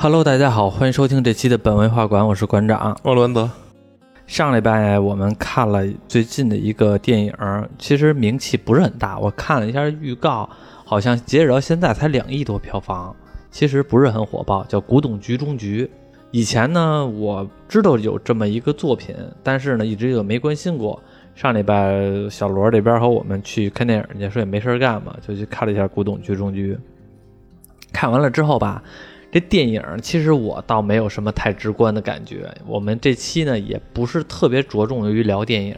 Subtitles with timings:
[0.00, 2.96] Hello，大家好，欢迎收听这期的本文化馆，我是馆长。
[3.02, 3.50] 沃伦德，
[4.28, 7.34] 上礼拜我们看了最近的一个电影，
[7.80, 9.18] 其实名气不是很大。
[9.18, 10.48] 我看了一下预告，
[10.84, 13.14] 好像截止到现在才两亿多票房，
[13.50, 15.84] 其实不是很火爆，叫《古董局中局》。
[16.30, 21.02] 以前呢，我知道有这么一个作品，但是呢，一直就没关心过。
[21.34, 26.74] 上礼拜小罗这边和我们去看电影去，说也没事干嘛，就去看了一下《古董局中局》。
[27.92, 28.80] 看完了之后吧。
[29.30, 32.50] 这电影其实我倒没有什么太直观的感觉。
[32.66, 35.76] 我们这期呢也不是特别着重于聊电影，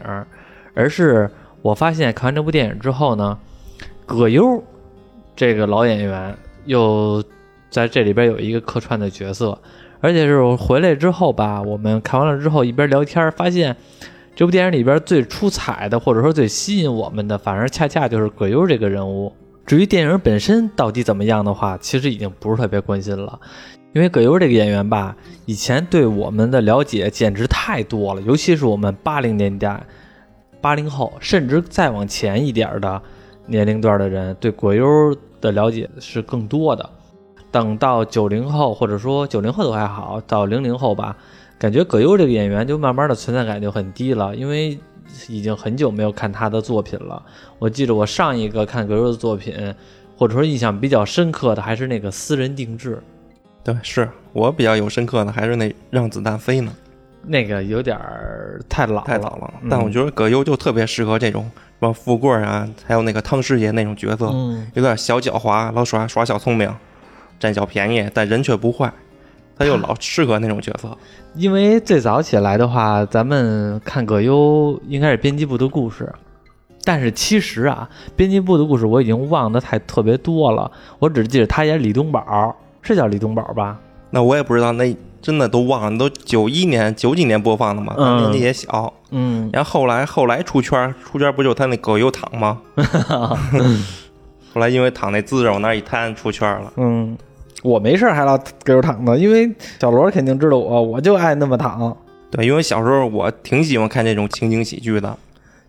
[0.73, 1.29] 而是
[1.61, 3.37] 我发现看完这部电影之后呢，
[4.05, 4.63] 葛优
[5.35, 7.23] 这个老演员又
[7.69, 9.59] 在这里边有一个客串的角色，
[9.99, 13.75] 而且是我回来之后吧，我们看完了之后一边聊天，发现
[14.33, 19.33] 这部电影里边最出彩的或者说最吸引我们的，反而恰恰就是葛优这个人物。
[19.71, 23.39] 至于电影本身到底怎么样的话，其实已经不是特别关心了，
[23.93, 29.81] 因为葛优这个演员吧，以前对我们的了解简直太多了，尤其是我们八零年代、
[30.59, 33.01] 八零后，甚至再往前一点的
[33.45, 34.85] 年龄段的人，对葛优
[35.39, 36.89] 的了解是更多的。
[37.49, 41.15] 等到九零后，或者说九零后都还好，到零零后吧，
[41.57, 44.77] 感觉葛优这个演员就慢慢的存在感就很低了，因为。
[45.27, 47.21] 已经很久没有看他的作品了。
[47.59, 49.55] 我记得我上一个看葛优的作品，
[50.17, 52.95] 或者说印象比较深刻的，还是那个《私人定制》。
[53.63, 56.73] 对，是我比较有深刻的，还是那《让子弹飞》呢。
[57.23, 57.95] 那个有点
[58.67, 64.33] 太老太老了，但我觉得葛优就特别适合这种什么富贵啊，还有那个汤师爷那种角色，
[64.73, 66.75] 有点小狡猾，老耍耍小聪明，
[67.39, 68.91] 占小便宜，但人却不坏。
[69.57, 70.97] 他又老适合那种角色，
[71.35, 76.11] 因为最早起来的话，咱们看葛优应该是编辑部的故事，
[76.83, 83.77] 但是其实啊，编辑部的故事我已经忘得太特别多了，我只记得他演李东宝，是叫李东宝吧？
[84.09, 88.91] 那我也不知道，那真的都忘了，都九一年、九几年播放的嘛，年纪也小。
[89.11, 92.59] 嗯，然后后来后来出圈，出圈不就他那葛优躺吗？
[94.53, 96.73] 后来因为躺那姿势往那一摊，出圈了。
[96.77, 97.17] 嗯。
[97.63, 101.95] 我没事还老搁这躺着，因为小罗肯定知道我，我就爱那么躺。
[102.31, 105.17] 对，因为小时候我挺喜欢看这种情景喜剧的，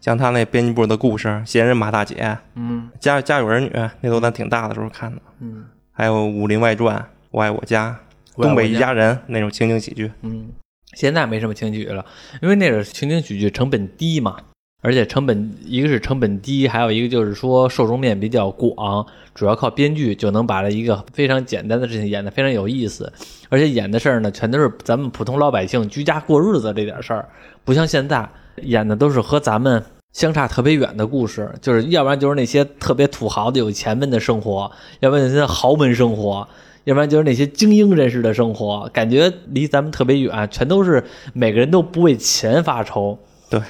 [0.01, 2.15] 像他那编辑部的故事，《闲人马大姐》，
[2.55, 3.69] 嗯，《家家有儿女》，
[4.01, 6.97] 那都咱挺大的时候看的，嗯，还有《武林外传》，
[7.31, 7.99] 《我爱我家》，
[8.43, 10.51] 《东北一家人》那种情景喜剧，嗯，
[10.95, 12.05] 现在没什么情景喜剧了，
[12.41, 14.37] 因为那是情景喜剧成本低嘛。
[14.85, 23.11] 而且成本一个是成本低，还有一个就是说受众面比较广，主要靠编剧就能把这一个非常简单的事情演得非常有意思。
[23.49, 27.29] 而且演的事儿呢，全都是咱们普通老百姓居家过日子这点事儿，
[27.65, 28.29] 不像现在
[28.63, 29.81] 演的都是和咱们
[30.13, 34.69] 相差特别远的故事，就是要不然就是那些特别土豪的有钱们的生活，
[34.99, 36.49] 要不然那些豪门生活，
[36.83, 43.17] 要不然就是那些精英人士的生活，感觉离咱们特别远，全都是每个人都不为钱发愁。
[43.49, 43.61] 对。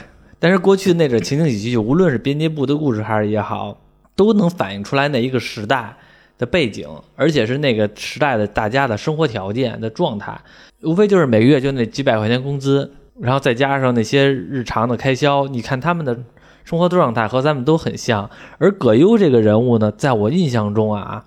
[0.43, 3.79] 但是过去那种情景喜剧，无论是编辑部的故事还是也好，
[4.17, 5.95] 都能反映出来那一个时代
[6.37, 10.37] 的背景，而且是那个时代的大家的生活条件的状态，
[10.83, 16.19] 无非就是每个月就那几百块钱工资，然后再加上那些日常的开销，你看他们的
[16.65, 18.29] 生活状态和咱们都很像。
[18.59, 21.25] 而葛优这个人物呢，在我印象中啊，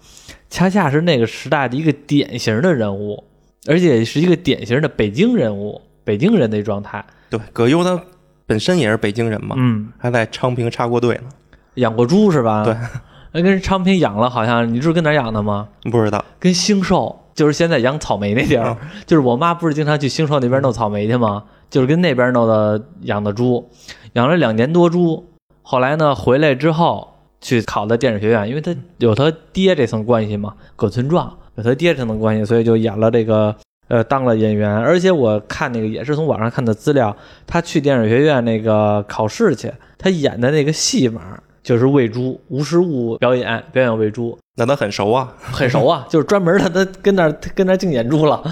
[0.50, 3.24] 恰恰是那个时代的一个典型的人物，
[3.66, 7.06] 而且是一个典型的北京人物，北京人的状态。
[7.30, 8.04] 对，葛优他。
[8.48, 11.30] 本身也是北京人嘛，嗯，还在昌平插过队呢，
[11.76, 12.64] 养过猪是吧？
[12.64, 12.76] 对，
[13.32, 15.68] 那跟昌平养了，好像你知道跟哪养的吗？
[15.92, 21.44] 不知道，跟兴寿，就是现在养草莓那地儿，就是我妈不是经常去兴寿那边弄草莓去吗？
[21.70, 23.70] 就是跟那边弄的养的猪，
[24.14, 25.32] 养了两年多猪，
[25.64, 33.56] 后来呢回来之后去考的电影学院，因为他有他爹这层关系嘛，葛存壮有他爹这层关系，所以就演了这个。
[33.88, 37.16] 呃，当了演员，而且我看那个也是从网上看的资料，
[37.46, 48.44] 他去电影学院那个考试去，他演的那个戏码就是喂猪，无实物表演，表演喂猪，那他很熟啊，很熟啊，就是专门的，他跟那跟那净演猪了。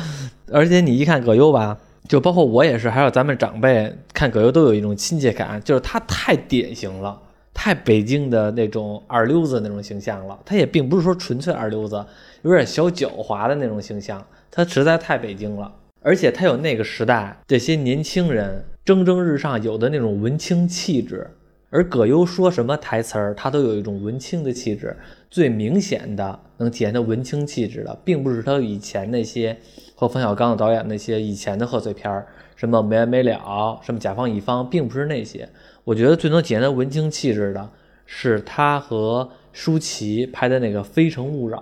[0.52, 1.76] 而且你一看葛优吧，
[2.08, 7.20] 就包括我也是，还有咱们长辈看葛优都有一种亲切感，就是他太典型了，
[7.56, 10.38] 太北京的那种二流子那种形象了。
[10.46, 12.06] 他也并不是说纯粹二流子，
[12.44, 14.24] 有点小狡猾的那种形象。
[14.56, 21.28] 他实在太北京了，而且他有那个时代这些年轻人蒸蒸日上有的那种文青气质，
[21.72, 24.96] 而葛优说什么台词儿，他都有一种文青的气质。
[25.32, 29.58] 最明显的能体现他文青气质的，并不是他以前那些
[29.96, 35.50] 和冯小刚导演那些以前的贺岁片儿，什么没完没了，什么甲方乙方，并不是那些。
[35.84, 37.72] 我觉得最能体现他文青气质的，
[38.06, 41.58] 是他和舒淇拍的那个《非诚勿扰》。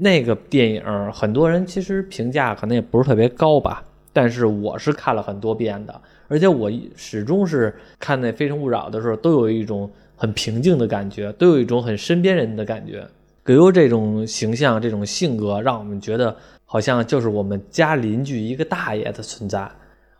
[0.00, 13.04] 那个电影很多人其实评价可能也不是特别高吧，但是我是看了很多遍的，而且我始终是看那《非诚勿扰》的时候，都有一种很平静的感觉，都有一种很身边人的感觉。
[13.42, 19.68] 葛优这种形象、这种性格，让我们觉得好像就是我们家邻居一个大爷的存在。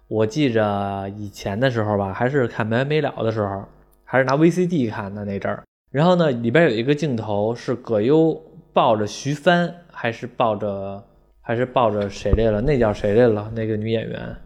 [0.09, 3.63] 我记着以前的时候吧，还是看没完没了的时候，
[4.03, 5.63] 还是拿 VCD 看的那阵儿。
[5.93, 8.43] 然后呢，里边有一个镜头是葛优。
[8.79, 11.03] 抱着徐帆，还是抱着，
[11.41, 12.61] 还是抱着谁来了？
[12.61, 13.51] 那叫谁来了？
[13.53, 14.37] 那个女演员，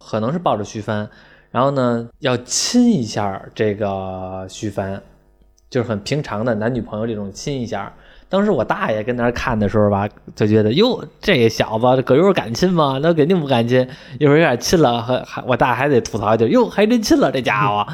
[0.00, 1.08] 可能是抱着徐帆。
[1.52, 5.00] 然后呢，要亲一下这个徐帆，
[5.70, 7.94] 就是很平常的男女朋友这种亲一下。
[8.28, 12.98] 当时我大爷跟那儿看的时候吧，就觉得哟，这小子葛优敢亲吗？
[13.00, 13.88] 那肯定不敢亲。
[14.18, 17.86] 一会儿有点亲了，还还我大爷还得吐槽一句，哟，还真亲了这家伙。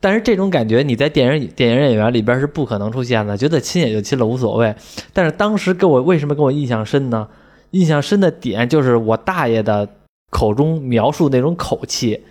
[0.00, 4.72] 但是这种感觉你在电影电影演员里边是不可能出现的，觉得亲也就亲了无所谓。
[5.12, 7.26] 但是当时给我为什么给我印象深呢？
[7.72, 9.88] 印象深的点就是我大爷的
[10.30, 12.22] 口中描述那种口气，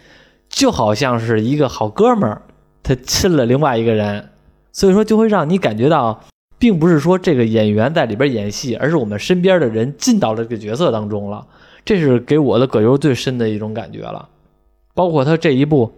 [0.47, 2.41] 就好像是一个好哥们儿
[2.81, 4.29] 他亲了另外一个人，
[4.71, 6.23] 所以说就会让你感觉到，
[6.57, 11.45] 并不是说这个演员在里边演戏，而是我们身边的人进到了这个角色当中了。
[11.83, 14.29] 这是给我的葛优最深的一种感觉了，
[14.93, 15.91] 包括他这一部。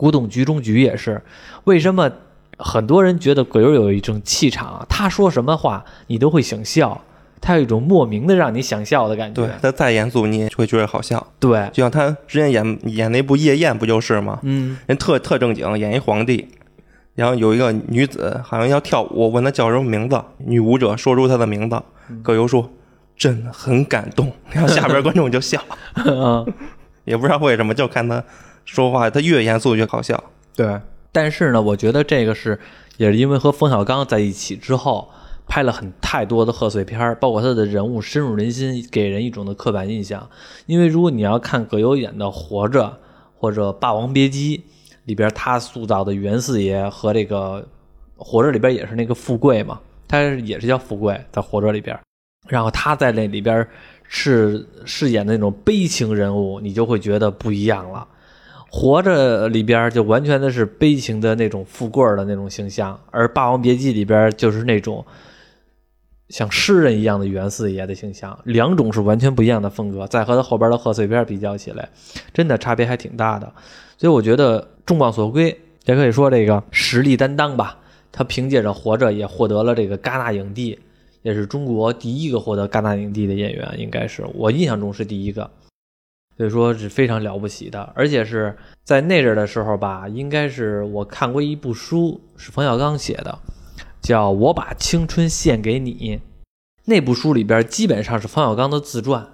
[0.00, 1.20] 古董局中局也是，
[1.64, 2.10] 为什么
[2.56, 4.82] 很多人觉得葛优有一种气场？
[4.88, 6.98] 他说什么话你都会想笑，
[7.38, 9.44] 他有一种莫名的让你想笑的感觉。
[9.44, 11.26] 对他再严肃你也会觉得好笑。
[11.38, 14.38] 对，就像他之前演演那部《夜宴》不就是吗？
[14.42, 16.48] 嗯，人特特正经演一皇帝，
[17.14, 21.78] 然后有一个女子好像要跳舞，问他叫什么名字，女舞者说出她的名字，
[22.22, 22.70] 葛优说
[23.18, 25.62] ：“朕很感动。”然后下边观众就笑，
[27.04, 28.24] 也不知道为什么，就看他。
[28.72, 30.22] 说话他越严肃越搞笑，
[30.54, 30.80] 对。
[31.10, 32.56] 但是呢，我觉得这个是
[32.96, 35.10] 也是因为和冯小刚在一起之后
[35.48, 40.30] 拍了很太多的贺岁片儿，包括他的人物深入人心，给人一种的刻板印象。
[40.66, 42.84] 因为如果你要看葛优演的《活着》
[43.36, 44.58] 或者《霸王别姬》
[45.06, 47.60] 里边，他塑造的袁四爷和这个
[48.16, 51.98] 《活着》里边也是那个富贵嘛，他也是叫富贵在《活着》里边，
[52.46, 53.66] 然后他在那里边
[54.04, 58.06] 是饰演的那种悲情人物，你就会觉得不一样了。
[58.72, 65.04] 活着里边就完全的是悲情的那种富贵的那种形象，而《霸王别姬》里边就是那种
[66.28, 70.06] 像诗人一样的袁四爷的形象，两种是完全不一样的风格。
[70.06, 71.88] 再和他后边的贺岁片比较起来，
[72.32, 73.52] 真的差别还挺大的。
[73.98, 77.76] 所以我觉得众望所归，也可以说这个实力担当吧。
[78.12, 80.78] 他凭借着《活着》也获得了这个戛纳影帝，
[81.22, 85.50] 也是中国第一个获得戛纳影帝的演员，应该是我印象中是第一个。
[86.40, 93.38] 所以说是非常了不起的，而且是在那阵的时候吧，应该是我看过一部书，是冯小刚写的，
[94.00, 95.92] 叫《我把青春献给你》。
[96.86, 99.28] 那部书里边基本上是冯小刚的自传，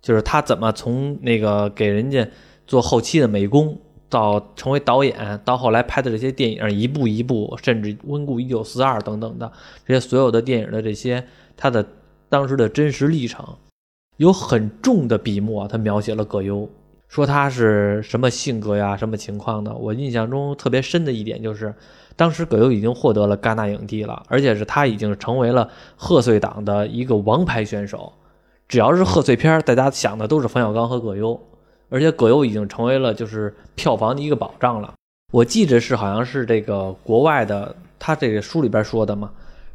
[0.00, 2.28] 就是他怎么从那个给人家
[2.64, 3.76] 做后期的美工，
[4.08, 9.50] 到成为导演，到后来拍的这些电影，一步一步，甚至《温故一九四二》等等的
[9.84, 11.26] 这些所有的电影的这些
[11.56, 11.84] 他的
[12.28, 13.44] 当时的真实历程。
[14.16, 16.68] 有很重的笔墨，他描写了葛优，
[17.08, 19.74] 说他是什么性格呀，什么情况的。
[19.74, 21.74] 我印象中特别深的一点就是，
[22.16, 28.12] 当时葛优已经获得了戛纳影帝了，而且是他已经成为了贺岁档的一个王牌选手。
[28.68, 31.38] 只要是贺岁片，大家想的都是冯小刚和葛优，
[31.90, 34.94] 而且葛优已经成为了就是票房的一个保障了。
[35.32, 39.30] 我记着是好像是这个国外的，他这个书里边说的嘛，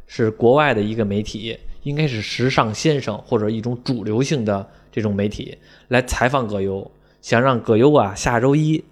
[0.06, 1.56] 是国外的一个媒体。
[1.82, 5.58] 应该是时尚先生或者一种主流性的这种媒体
[5.88, 8.84] 来采访葛优，想让葛优啊下周一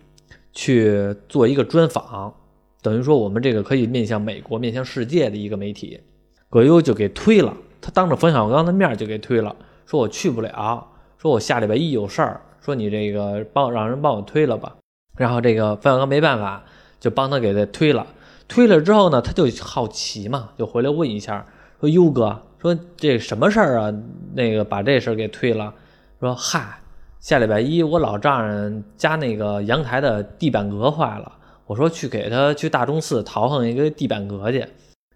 [0.52, 2.35] 去做一个专访，
[2.82, 6.00] 等于说我们这个可以面向美国、面向世界的一个媒体，
[6.49, 9.54] 葛优就给推了，他当着冯小刚的面就给推了，
[9.87, 14.76] 说我去不了，说我下礼拜一有事儿，说你这个帮让人帮我推了吧，
[15.16, 16.64] 然后这个冯小刚没办法，
[16.99, 18.06] 就帮他给他推了，
[18.49, 21.47] 推了之后呢，他就好奇嘛，就回来问一下，
[21.78, 22.42] 说优哥。
[22.61, 23.95] 说这什么事儿啊？
[24.35, 25.73] 那个把这事儿给推了。
[26.21, 26.79] 说嗨，
[27.19, 31.33] 下礼拜一我老丈人家那个阳台的地板革坏了，
[31.67, 34.64] 我说去给他去大钟寺淘换一个地板革去。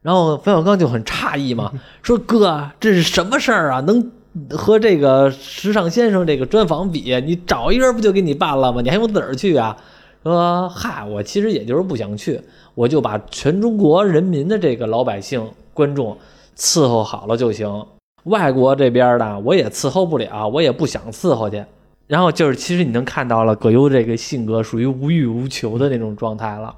[0.01, 1.71] 然后冯小刚就很诧异嘛，
[2.03, 3.81] 说哥这是什么事儿啊？
[3.81, 4.11] 能
[4.51, 7.15] 和这个时尚先生这个专访比？
[7.21, 8.81] 你找一人不就给你办了吗？
[8.81, 9.77] 你还用自个儿去啊？
[10.23, 12.41] 说嗨，我其实也就是不想去，
[12.75, 16.17] 我就把全中国人民的这个老百姓观众。
[16.57, 17.87] 伺候好了就行，
[18.25, 21.65] 外国这边的我也伺候不了，我也不想伺候去。
[22.07, 26.75] 然后就是，其实你能看到了葛优这个性格属于无欲无求的那种状态了。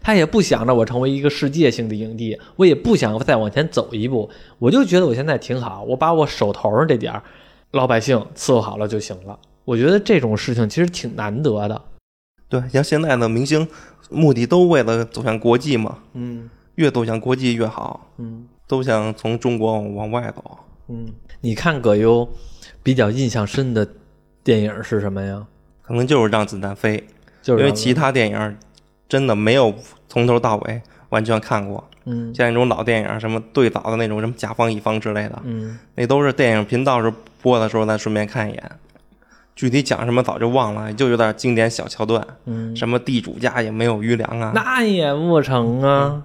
[0.00, 7.22] 他也不想着我成为一个世界性的影帝，我也不想再往前走一步，我就觉得我现在挺好，我把我手头上这点儿
[7.72, 9.36] 老百姓伺候好了就行了。
[9.64, 11.82] 我觉得这种事情其实挺难得的。
[12.48, 13.68] 对，像现在的明星，
[14.08, 20.58] 目的都为了走向国际嘛，嗯越走向国际越好，嗯都想从中国往外走。
[20.88, 21.06] 嗯，
[21.40, 22.28] 你看葛优
[22.82, 23.88] 比较印象深的
[24.44, 25.44] 电影是什么呀？
[25.82, 27.02] 可能就是让子弹飞，
[27.42, 28.56] 就是因为其他电影
[29.08, 29.74] 真的没有
[30.06, 31.82] 从头到尾完全看过。
[32.04, 38.70] 嗯像那种老电影，什么最早的那种什么甲方乙方之类的，嗯那都是电影频道时播的时候咱顺便看一眼。
[39.54, 46.22] 具体讲什么早就忘了，就有点经典小桥段，嗯，什么地主家也没有余粮啊，那也不成啊，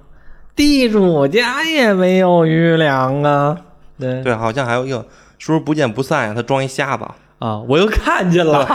[0.55, 3.57] 地主家也没有余粮啊。
[3.99, 5.05] 对对，好像还有一个
[5.37, 7.05] 叔叔不见不散，他装一瞎子，
[7.39, 8.67] 啊，我又看见了，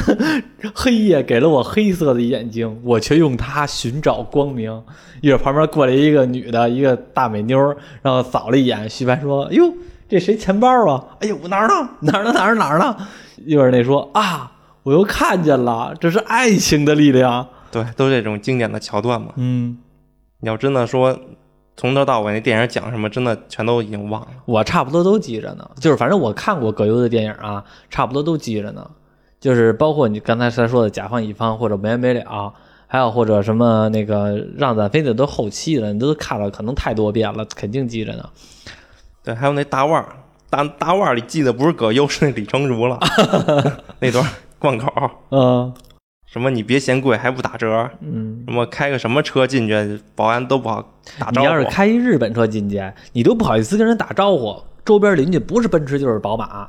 [0.74, 4.82] 黑夜给了我黑色的眼睛，我却用它寻找光明。
[5.20, 9.72] 一会儿旁边过来一个女的，一个大美妞儿，然后扫了一眼，徐白说：“哟，
[10.08, 11.04] 这谁钱包啊？
[11.20, 11.88] 哎呦，哪儿呢？
[12.00, 12.32] 哪儿呢？
[12.32, 12.96] 哪儿哪儿呢？”
[13.44, 14.52] 一会儿那说：“啊，
[14.82, 17.46] 我又看见了，这是爱情的力量。
[17.70, 19.78] 对，都是这种经典的桥段嘛。”嗯，
[20.44, 21.18] 你要真的说
[21.74, 24.28] 从头到尾那电影讲什么，真的全都已经忘了。
[24.44, 28.90] 我差不多都记着呢，就是反正我看过葛优的电影啊，差不多都记着呢。
[29.40, 32.52] 就是包括你刚才才说的甲方乙方或者没完没了，
[32.86, 38.28] 还有或者什么那个让咱飞的都后期了，你都看了可能太多遍了，肯定记着呢。
[39.22, 40.16] 对，还有那大腕儿，
[40.50, 42.98] 大大腕儿里记得不是葛优，是那李成儒了。
[43.98, 44.22] 那段
[44.58, 44.92] 贯口，
[45.30, 45.72] 嗯
[46.34, 50.82] 什么你别嫌贵还不打折，嗯，什么开个什么车进去，保安都不好
[51.16, 51.46] 打招呼。
[51.46, 56.68] 你要是开一日本车进去，你都不好意思跟人打招呼，周边邻居不是奔驰就是宝马。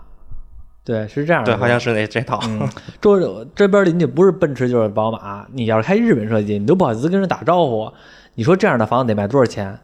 [0.84, 1.51] 对，是这样的。
[1.51, 2.39] 对，好像是那这套。
[2.43, 2.69] 嗯，
[3.01, 7.91] 周这边邻居不是奔驰就是宝马，你要是开日本车进，你都不好意思跟人打招呼。
[8.36, 9.79] 你说这样的房子得卖多少钱？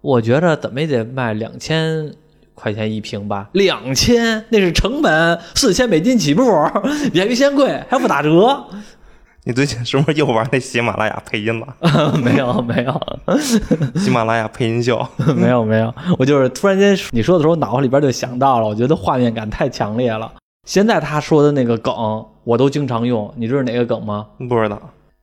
[0.00, 2.12] 我觉着怎么也得卖两千
[2.54, 6.44] 块钱一平吧，两千那是成本，四千美金起步，
[7.12, 8.64] 你还别嫌贵，还不打折。
[9.46, 11.76] 你最近是不是又玩那喜马拉雅配音了？
[12.24, 13.00] 没有没有
[14.00, 20.32] 喜马拉雅配音秀， 没有没有，我就是突然间你说的时候，脑子里边就想到了，我觉得画面感太强烈了。
[20.66, 21.94] 现在他说的那个梗，
[22.42, 24.26] 我都经常用，你知道哪个梗吗？
[24.48, 24.80] 不知道。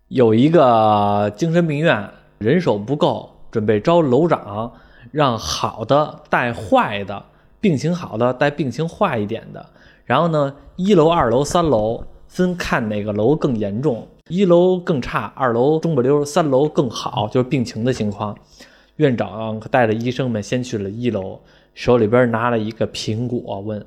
[0.10, 4.72] 有一个精神病院人手不够，准备招楼长，
[5.12, 7.25] 让好的带坏的，
[7.60, 9.66] 病情好的带病情坏一点的。
[10.06, 18.34] 然后呢，一楼、二楼、三楼分看哪个楼更严重，一楼更差，二楼中不溜，三楼更好，就是病情的情况。
[18.96, 21.38] 院长带着医生们先去了一楼，
[21.74, 23.86] 手里边拿了一个苹果，问：“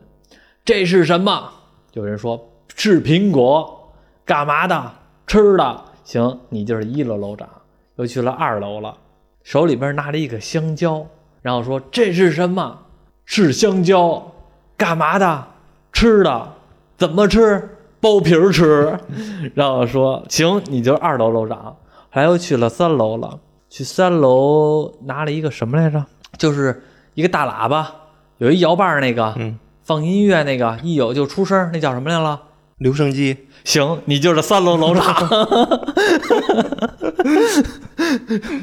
[0.63, 1.51] 这是什么？”
[1.95, 2.39] 有人说
[2.77, 3.95] ：“是苹果，
[4.27, 4.93] 干嘛的？
[5.27, 7.49] 吃的。”行，你就是一楼楼长。
[7.97, 8.95] 又去了二楼了，
[9.43, 11.07] 手里边拿了一个香蕉，
[11.41, 12.79] 然后说：“这是什么？
[13.25, 14.33] 是香蕉，
[14.77, 15.47] 干嘛的？
[15.95, 16.53] 吃的。
[16.99, 17.74] 怎么吃？
[18.05, 18.99] 剥皮儿吃。”
[19.57, 21.77] 然后说：“行，你就是二楼楼长。”
[22.13, 23.39] 后来又去了三楼了，
[23.71, 26.05] 去三楼拿了一个什么来着？
[26.37, 26.83] 就是
[27.15, 27.91] 一个大喇叭，
[28.39, 32.43] 有一摇把儿那个，嗯，放音乐那个，一有就出声儿，那叫什么来了？
[32.79, 33.47] 留声机。
[33.65, 35.03] 行，你就是三楼楼长，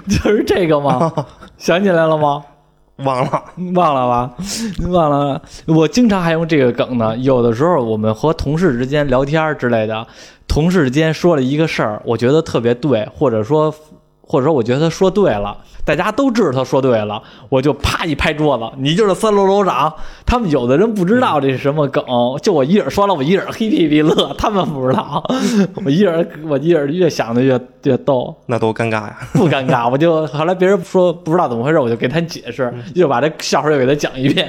[0.07, 1.11] 就是这个吗？
[1.57, 2.43] 想起来了吗？
[3.03, 3.43] 忘了。
[3.73, 4.33] 忘了吧？
[4.89, 5.41] 忘了。
[5.67, 7.15] 我经常还用这个梗呢。
[7.17, 10.05] 有的时候我们和同事之间聊天之类的，
[10.47, 13.73] 同事之间说了一个事儿，我觉得特别对，或者说，
[14.21, 19.93] 或者说我觉得他说对了，大家都知道他说对了，我就啪一拍桌子，你就是三楼楼长。
[20.25, 22.03] 他们有的人不知道这是什么梗，
[22.41, 25.21] 就我一人说了，我一人嘿嘿嘿乐，他们不知道。
[25.83, 28.33] 我一人我一人越想的越越逗。
[28.45, 29.17] 那多尴尬呀！
[29.33, 34.47] 不尴尬，我就后来别人说不知道怎么回事，我就给他解释，就把这笑话又给他讲一遍。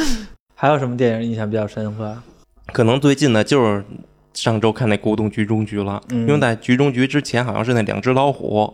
[0.54, 2.14] 还有什么电影印象比较深刻？
[2.72, 3.84] 可能最近的就是
[4.32, 8.72] 上周看那《古董局中局》了，嗯因为在《局中局》之前好像是那两只老虎，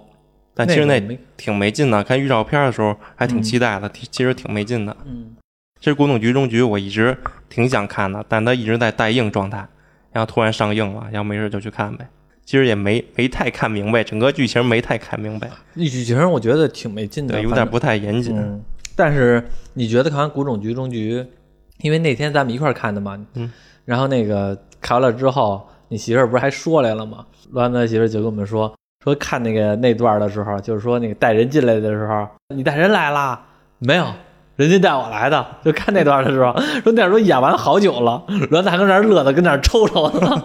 [0.66, 1.00] 但其实那
[1.36, 2.02] 挺没劲的。
[2.04, 4.96] 看预告片的时候还挺期待的，其其实挺没劲的。
[5.04, 5.36] 嗯
[5.78, 7.16] 其实《古董局中局》我一直
[7.48, 9.66] 挺想看的，但它一直在待映状态，
[10.12, 12.06] 然后突然上映了，然后没事就去看呗。
[12.44, 18.36] 其实也没没太看明白，整个剧情没太看明白，那剧情我觉得挺没劲的，对，有点不太严谨。
[18.36, 18.62] 嗯。
[18.94, 21.20] 但是你觉得看完《古董局中局》，
[21.78, 23.50] 因为那天咱们一块儿看的嘛，嗯，
[23.86, 27.24] 然后那个看完了之后，你媳妇儿不是还说来了吗？
[27.52, 33.40] 罗安的媳妇儿就跟我们说，说看那个那段的时候，就是说那个带人进来的时候，你带人来啦？
[33.78, 34.06] 没有，
[34.56, 36.52] 人家带我来的，就看那段的时候，
[36.82, 40.42] 说那时候演完好久了，然后还跟那乐的，跟那抽抽呢，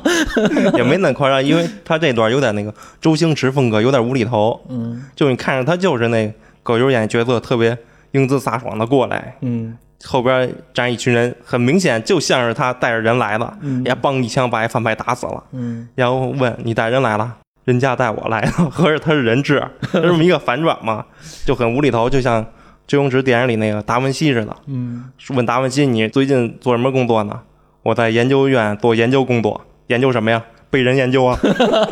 [0.75, 6.33] 也没那夸张，因为他这段有点那个周星驰风格，有点无厘头，嗯，就你看着他就是那
[6.63, 7.77] 葛优演角色特别
[8.11, 17.35] 英姿飒爽的过来，嗯，后边站一群人，很明显就像是他带着人来的，也嘣一枪把一反派打死了，嗯，然后问你带人来了，
[17.65, 21.05] 人家带我来的，合着他是人质， 这么一个反转嘛，
[21.45, 22.45] 就很无厘头，就像。
[22.87, 27.39] 周星驰电影里那个达文西似的，嗯，问达文西你最近做什么工作呢？
[27.81, 30.45] 我在研究院做研究工作，研究什么呀？
[30.69, 31.35] 被人研究啊，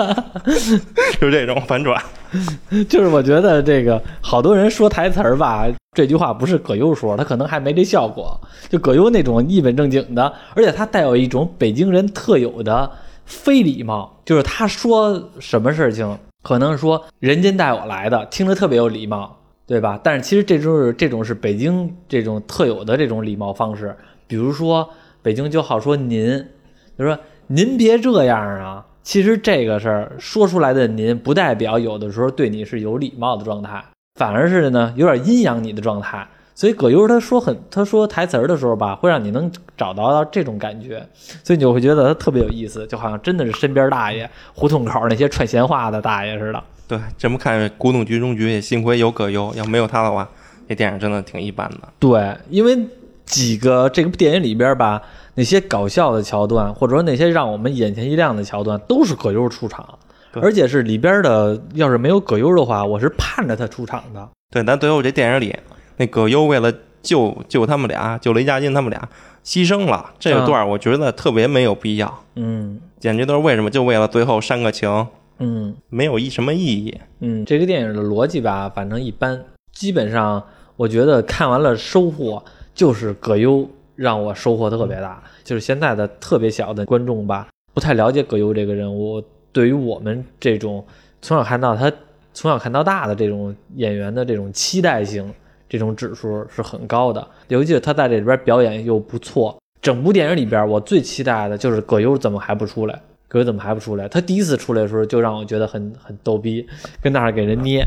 [1.19, 1.99] 就这种反转。
[2.87, 5.65] 就是我觉得这个好多人说台词儿吧，
[5.97, 8.39] 这句话不是葛优说，他可能还没这效果。
[8.69, 12.91] 就葛优那种一本正经的，而且他带有一种北京人特有的
[13.25, 19.37] 非礼貌，就是他说什么事情，可能说人家带我来的，听着特别有礼貌。
[19.65, 19.97] 对吧？
[20.03, 23.95] 但是其实这就是这种是北京这种特有的这种礼貌方式。
[24.27, 24.87] 比如说，
[25.21, 26.45] 北京就好说您，
[26.99, 28.85] 就说您别这样啊。
[29.03, 33.81] 其实这个事儿说出来的您，不代表有的时候对你是有礼貌的状态，
[34.19, 36.27] 反而是呢有点阴阳你的状态。
[36.55, 41.05] 所以葛优他说很他说台词儿的时候吧，会让你能找到这种感觉，
[41.43, 46.63] 所以你就会觉得他特别有意思，就好像真的是身边大爷、胡同口那些串闲话的大爷似的。
[46.87, 50.29] 对，这么看，古董局中局也幸亏有葛优，要没有他的话，
[50.67, 51.79] 这电影真的挺一般的。
[51.97, 52.77] 对，因为
[53.25, 55.01] 几个这个电影里边吧，
[55.35, 59.97] 那些搞笑的桥段，或者说那些让我们眼前一亮的桥段，都是葛优出场，
[60.33, 61.59] 而且是里边的。
[61.73, 64.29] 要是没有葛优的话，我是盼着他出场的。
[64.51, 65.55] 对，但最后这电影里，
[66.03, 69.07] 那葛优为了救救他们俩，救雷佳音他们俩，
[69.45, 72.23] 牺牲了这个段，我觉得特别没有必要。
[72.35, 73.69] 嗯，简直都是为什么？
[73.69, 75.07] 就为了最后煽个情。
[75.39, 76.93] 嗯，没有一什么意义。
[77.21, 79.41] 嗯，这个电影的逻辑吧，反正一般。
[79.71, 80.43] 基本上，
[80.75, 82.43] 我觉得看完了收获
[82.75, 85.23] 就是葛优让我收获特别大。
[85.45, 89.23] 就是现在的特别小的观众吧，不太了解葛优这个人物。
[89.53, 90.85] 对于我们这种
[91.21, 91.89] 从小看到他、
[92.33, 95.31] 从小看到大的这种演员的这种期待性，
[95.69, 97.25] 这种指数是很高的。
[97.47, 99.57] 尤其是他在这里边表演又不错。
[99.81, 102.99] 整部电影里边，我最期待的就是葛优怎么还不出来。
[103.27, 104.07] 葛优怎么还不出来？
[104.07, 106.65] 他第一次出来的时候就让我觉得很很逗逼，
[107.01, 107.83] 跟那儿给人捏，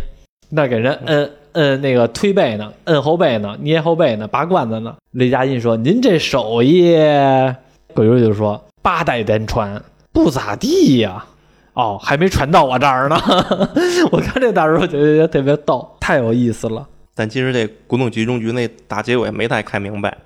[0.50, 4.94] 那给人摁摁那个推背呢，摁后背呢，捏后背呢，拔罐子呢。
[5.12, 6.94] 雷佳音说：“您这手艺。”
[7.94, 9.81] 葛优就说：“八代单传，
[10.12, 11.24] 不咋地呀。”
[11.72, 13.16] 哦，还没传到我这儿呢。
[14.12, 16.87] 我看这大时候觉得特别逗，太有意思了。
[17.16, 20.16] 但其实这古董局中局那大结尾没太看明白。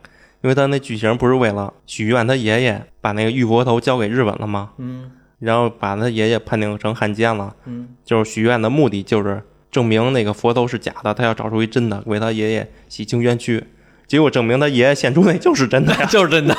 [0.43, 4.71] 因为他那剧情不是为了许愿他爷爷把那个玉佛头交给日本了吗？
[4.79, 7.55] 嗯，然后把他爷爷判定成汉奸了。
[7.67, 13.63] 嗯，就是许愿的目的就是证明那个佛头是假的，他要找出一真的为他爷爷洗清冤屈。
[14.07, 16.55] 结果证明他爷爷献出那就是真的呀， 就是真的。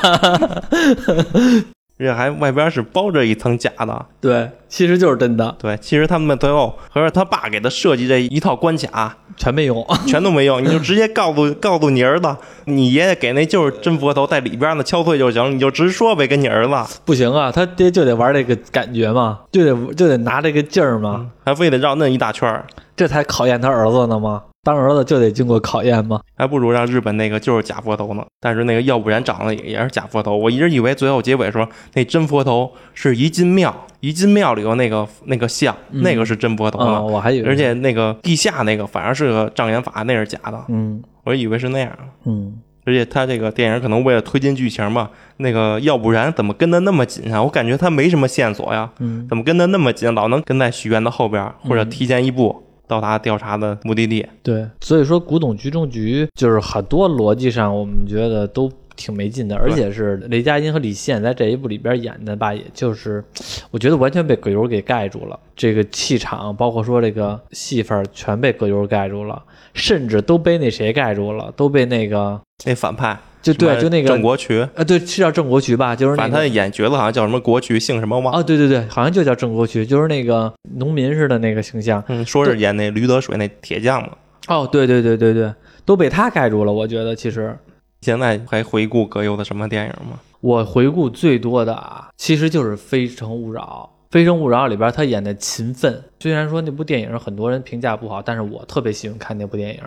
[2.02, 5.56] 而且还外边是包着一层假的，对，其实就是真的。
[5.60, 10.60] 对，其实他们最后合着他爸给他设计这一套关卡全没用， 全都没用。
[10.64, 12.36] 你就直接告诉告诉你儿子，
[12.66, 17.00] 你爷爷给那就是真佛头，在里边呢敲碎就行，你就直说呗，跟你儿子。
[17.06, 24.42] 不行啊，他爹就得玩这个感觉嘛，就得就得拿这个劲儿嘛，还非得绕那一大圈儿这才考验他儿子呢吗？
[24.64, 26.22] 当儿子就得经过考验吗？
[26.36, 28.24] 还不如让日本那个就是假佛头呢。
[28.40, 30.38] 但是那个要不然长得也也是假佛头。
[30.38, 37.04] 我一直以为最后结尾说那真佛头是一进庙，一进庙里头那个那个像，那个是真佛头呢。
[37.04, 40.64] 我还以为，而且那个地下那个反而是个障眼法，那是假的。
[40.68, 41.92] 嗯，我以为是那样。
[42.26, 47.42] 嗯，而且他这个电影可能为了推进剧情嘛，那个要不然怎么跟的那么紧啊？
[47.42, 48.92] 我感觉他没什么线索呀。
[49.00, 50.14] 嗯，怎么跟的那么紧？
[50.14, 52.68] 老能跟在许愿的后边，或者提前一步。
[52.92, 63.24] 到达调查的目的地，对，所以说古董局中局就是很多逻辑上我们觉得都挺没劲的，而且是雷佳音和李现在这一部里边演的吧，也就是
[63.72, 69.42] 我觉得完全被葛优给盖住了，这个气场，包括说这个戏份全被葛优盖住了，
[69.74, 73.18] 甚至都被那谁盖住了，都被那个那反派。
[73.42, 75.96] 就对，就那个郑国渠啊，对，是叫郑国渠吧？
[75.96, 78.44] 就是反正他演角色好像叫什么国渠，姓什么忘啊？
[78.44, 82.04] 对对对，好像就叫郑国渠，就是那个农民似的那个形象。
[82.08, 84.10] 嗯，说是演那驴得水那铁匠嘛。
[84.48, 85.54] 哦，对对对对对，
[85.86, 86.72] 都被他盖住了。
[86.72, 87.58] 我觉得其实
[88.02, 90.20] 现在还回顾葛优的什么电影吗？
[90.42, 93.90] 我回顾最多的啊，其实就是《非诚勿扰》。
[94.12, 99.82] 《非诚勿扰》里边他演的秦奋，虽然说那部电影很多人评价不好，但是我特别喜欢看那部电影，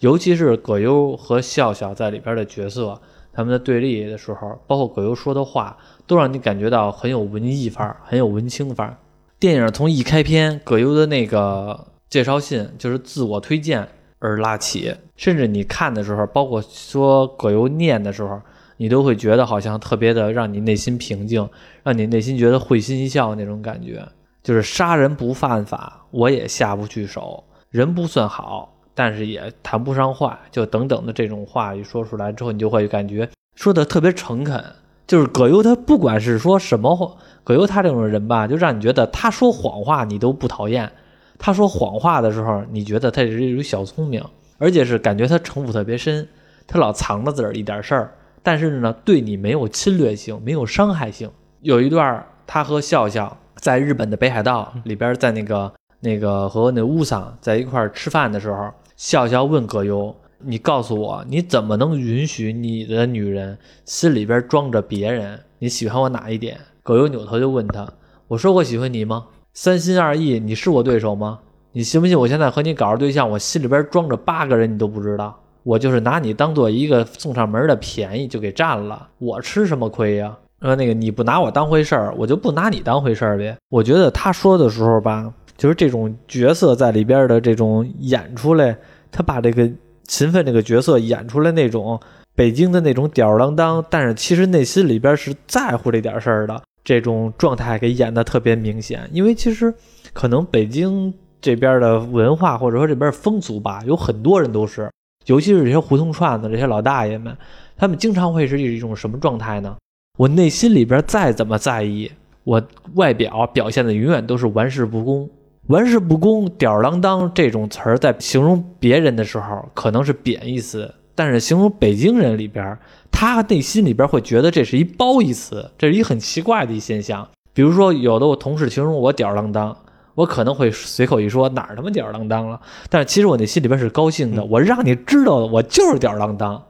[0.00, 3.00] 尤其是葛优和笑笑在里边的角色，
[3.32, 8.98] 他们的对立的时候，包括葛优说的话，都让你感觉到很有文艺范儿，很有文青范儿。
[9.38, 13.88] 电影从一开篇，葛优的那个介绍信就是自我推荐，
[14.18, 18.38] 而拉起，甚至你看的时候，包括说葛优念的时候，
[18.80, 21.46] 你都会觉得好像特别的让你内心平静，
[21.82, 24.02] 让你内心觉得会心一笑那种感觉。
[24.42, 30.34] 就是杀人不犯法，我也下不去手；人不算好，但是也谈不上坏。
[30.50, 34.64] 就等等的这种话一说出来之后，你就会感觉说的特别诚恳。
[35.06, 37.14] 就是葛优他不管是说什么话，
[37.44, 40.90] 葛优他这种人吧，就让你觉得他说谎话你都不讨厌。
[41.38, 44.24] 他说谎话的时候，你觉得他是一种小聪明，
[44.56, 46.26] 而且是感觉他城府特别深，
[46.66, 51.30] 他老藏着自个儿一点事儿，但是呢，对你没有侵略性，没有伤害性。
[51.60, 65.38] 有一段他和笑笑在日本的北海道里边，在那个那个和那乌桑在一块儿吃饭的时候，笑笑问葛优：“你告诉我，你怎么能允许你的女人心里边装着别人？
[65.58, 67.86] 你喜欢我哪一点？”葛优扭头就问他
[68.28, 71.40] ：“我说过喜欢你吗？”三心二意，你是我对手吗？
[71.72, 75.38] 你信不信我现在和你搞着对象，我心里边装着八个人，你都不知道。
[75.62, 80.36] 我就是拿你当做一个送上门的便宜就给占了，我吃什么亏呀？
[80.60, 83.56] 说，那个你不拿我当回事儿，我就不拿你当回事儿呗。
[83.68, 88.76] 我觉得他说的时候吧，就是这种角色在里边的这种演出来，
[89.10, 89.70] 他把这个
[90.06, 91.98] 勤奋这个角色演出来那种
[92.34, 96.62] 北京的那种吊儿郎当，但是其实内心里边是在乎这点事儿的。
[96.82, 99.72] 这种状态给演的特别明显，因为其实
[100.14, 104.90] 可能北京这边的文化或者说这边风俗吧，有很多人都是，
[105.26, 107.36] 尤其是这些胡同串子这些老大爷们，
[107.76, 109.76] 他们经常会是一种什么状态呢？
[110.18, 112.10] 我内心里边再怎么在意，
[112.44, 112.62] 我
[112.94, 115.28] 外表表现的永远都是玩世不恭。
[115.66, 120.92] 玩世不恭、吊儿郎当这种词儿，在形容别人的时候，可能是贬义词。
[121.14, 122.76] 但是形容北京人里边，
[123.12, 127.28] 他内心里边会觉得这是一褒义词，这是一很奇怪的一现象。
[127.52, 129.76] 比如说，有的我同事形容我吊儿郎当，
[130.14, 132.60] 我可能会随口一说哪儿他妈吊儿郎当了。
[132.88, 136.62] 但是其实我内心里边是高兴的，我让你知道我就是吊儿郎当。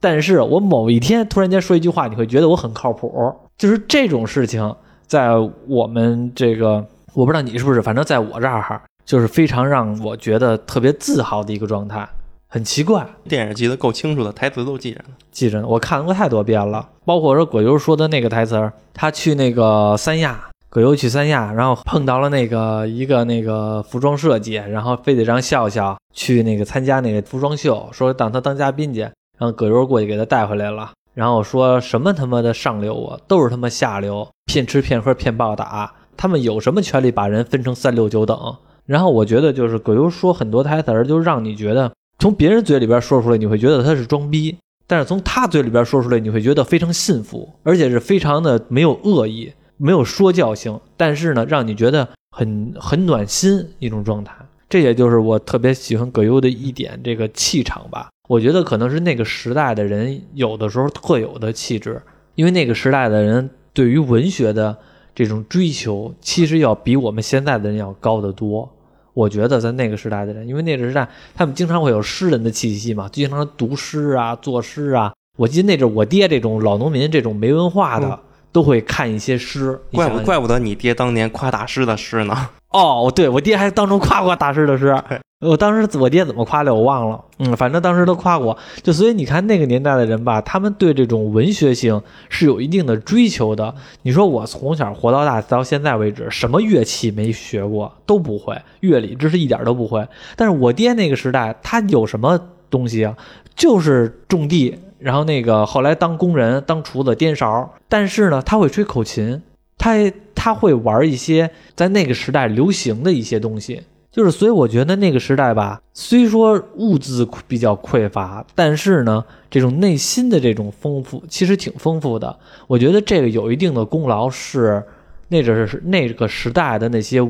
[0.00, 3.34] 但是我某一天突然间说一句话，你会觉得我很靠谱。
[3.58, 4.74] 就是这种事情，
[5.06, 5.30] 在
[5.66, 12.08] 我们这个，我不知道你是不是，反正在我这儿，就是非常让我觉得特别自豪的一个状态。
[12.48, 15.14] 很奇怪，电影记得够清楚的，台词都记着呢。
[15.30, 16.88] 记着呢，我看过太多遍了。
[17.04, 20.40] 包括说葛优说的那个台词他去那个三亚，
[20.72, 38.56] 葛优去三亚，然后碰到了那个一个那个服装设计，然后非得让笑笑去那个参加那个服装秀，说让他当嘉宾去，然后葛优过去给他带回来了，然后说什么他妈的上流啊，都是他妈下流，骗吃骗喝骗暴打，他们有什么权利把人分成三六九等？
[38.86, 41.90] 然后我觉得就是葛优说很多台词就让你觉得。
[42.20, 44.54] 从别人嘴里边说出来，你会觉得他是装逼；
[44.86, 50.78] 但是从他嘴里边说出来，你会觉得非常信服，而且是非常的没有恶意、没有说教性。
[50.96, 54.34] 但是呢，让你觉得很很暖心一种状态。
[54.68, 58.10] 这也就是我特别喜欢葛优的一点，这个气场吧。
[58.28, 62.00] 我觉得可能是那个时代的人有的时候特有的气质，
[62.36, 64.78] 因为那个时代的人对于文学的
[65.12, 68.70] 这种追求，其实要比我们现在的人要高得多。
[69.12, 75.12] 我觉得在那个时代的人，因为那个时代他们经常会有诗人的气息嘛，经常读诗啊、作诗啊。
[75.36, 78.20] 我记得那阵我爹这种老农民、这种没文化的，
[78.52, 79.78] 都会看一些诗。
[79.92, 82.48] 怪不怪不得你爹当年夸大师的诗呢？
[82.70, 84.96] 哦，对我爹还当中夸过大师的诗。
[85.40, 88.56] 我当时我爹怎么夸的我忘了，嗯，反正当时都夸过。
[88.82, 93.74] 就所以你看那个年代的人吧，他们对这种文学性是有一定的追求的。
[94.02, 100.06] 你说我从小活到大到现在为止，什么乐器没学过都不会，乐理知识一点都不会。
[100.36, 103.16] 但是我爹那个时代，他有什么东西啊？
[103.56, 107.72] 就是种地，然后那个后来当工人、当厨子、颠勺。
[107.88, 109.42] 但是呢，他会吹口琴，
[109.76, 109.94] 他
[110.34, 113.82] 他会玩一些在那个时代流行的一些东西。
[114.12, 122.36] 就是，所以我觉得那个时代吧，虽说物资比较匮乏，但是呢，这种内心的这种丰富其实挺丰富的。
[122.66, 124.82] 我觉得这个有一定的功劳，是
[125.28, 127.20] 那阵是那个时代的那些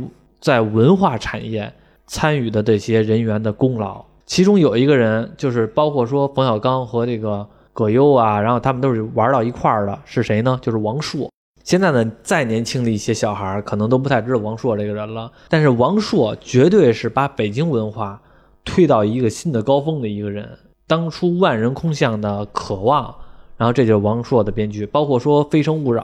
[0.40, 1.70] 在文化产业
[2.06, 4.02] 参与的这些人员的功劳。
[4.24, 10.58] 其中有一个人，就是包括说冯小刚和这个葛优啊，然后他们都是玩到一块儿的，是谁呢？
[10.60, 11.30] 就是王朔。
[11.62, 15.30] 现在呢，再年轻的一些小孩可能都不太知道王朔这个人了。
[15.48, 18.20] 但是王朔绝对是把北京文化
[18.64, 20.48] 推到一个新的高峰的一个人。
[20.86, 23.14] 当初万人空巷的渴望，
[23.56, 24.84] 然后这就是王朔的编剧。
[24.84, 26.02] 包括说《非诚勿扰》，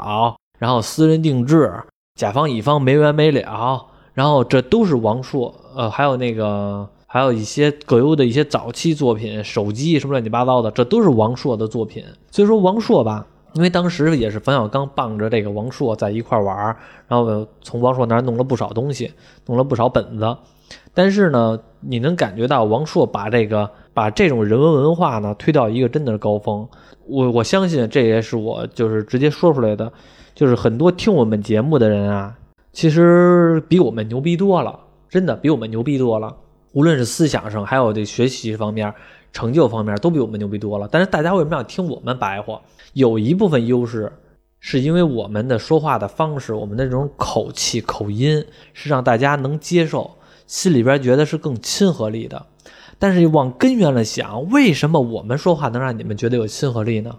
[0.59, 1.73] 然后私人定制，
[2.15, 5.53] 甲方乙方没完没了，然后这都是王朔。
[5.75, 12.05] 呃，还有那个，还有一些葛优的一些早期作品，手机什么乱七八糟的，这都是王朔的作品。
[12.31, 13.27] 所以说王朔吧。
[13.55, 16.77] 因为当时也是冯小刚傍着这个王朔在一块玩
[17.09, 19.11] 然后从王朔那儿弄了不少东西，
[19.47, 20.37] 弄了不少本子。
[20.93, 26.69] 但是呢，你能感觉到王朔把这个把这种人文文化呢推到一个真的是高峰。
[27.07, 29.91] 我我相信这也是我就是直接说出来的，
[30.35, 32.35] 就是很多听我们节目的人啊，
[32.75, 36.37] 其实比我们牛逼多了，真的比我们牛逼多了。
[36.77, 38.93] 无论是思想上，还有这学习方面、
[39.33, 40.87] 成就方面，都比我们牛逼多了。
[40.93, 42.61] 但是大家为什么要听我们白话？
[42.93, 44.13] 有一部分优势，
[44.61, 52.45] 是因为我们的说话的方式，我们的这种口气、口音，是让大家能接受，心里边觉得是更亲和力的。
[52.99, 57.19] 但是往根源了想，为什么我们说话能让你们觉得有亲和力呢？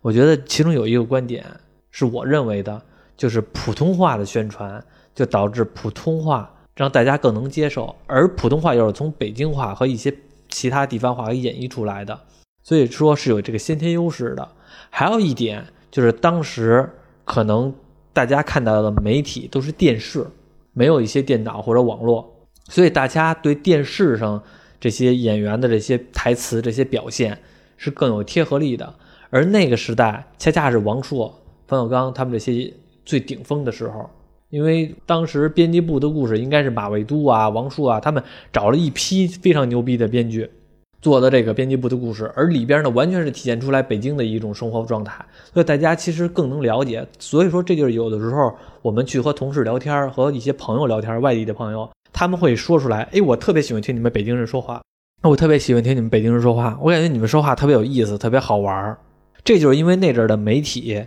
[0.00, 1.46] 我觉得其中有一个观点
[1.92, 2.82] 是我认为的，
[3.16, 10.14] 就是普通话的宣传就导致普通话让大家更能接受，而普通话又是从北京话和一些
[10.48, 12.20] 其他地方话给演绎出来的，
[12.62, 14.48] 所以说是有这个先天优势的。
[14.90, 16.88] 还有一点就是当时
[17.24, 17.74] 可能
[18.12, 20.26] 大家看到的媒体都是电视，
[20.72, 24.42] 没有一些电脑或者网络，所以大家对电视上。
[24.78, 27.38] 这些演员的这些台词、这些表现
[27.78, 28.94] 是更有贴合力的，
[29.30, 31.34] 而那个时代恰恰是王朔、
[31.66, 34.10] 冯小刚他们这些最顶峰的时候，
[34.50, 40.48] 因为当时编辑部的故事应该是马未都啊、王朔啊，他们找了一批非常牛逼的编剧
[41.02, 47.06] 做的这个编辑部的故事，而里边呢完全是体现出来北京的一种生活状态，所以大家其实更能了解。
[47.18, 51.88] 所以说，这就是有的时候我们去和同事聊天，和一些朋友聊天，外地的朋友。
[52.12, 54.80] 他们会说出来，哎，我特别喜欢听你们北京人说话，
[55.22, 58.98] 我特别喜欢听你们北京人说话，我感觉你们说话特别有意思，特别好玩儿。
[59.44, 61.04] 这就是因为那阵的媒体，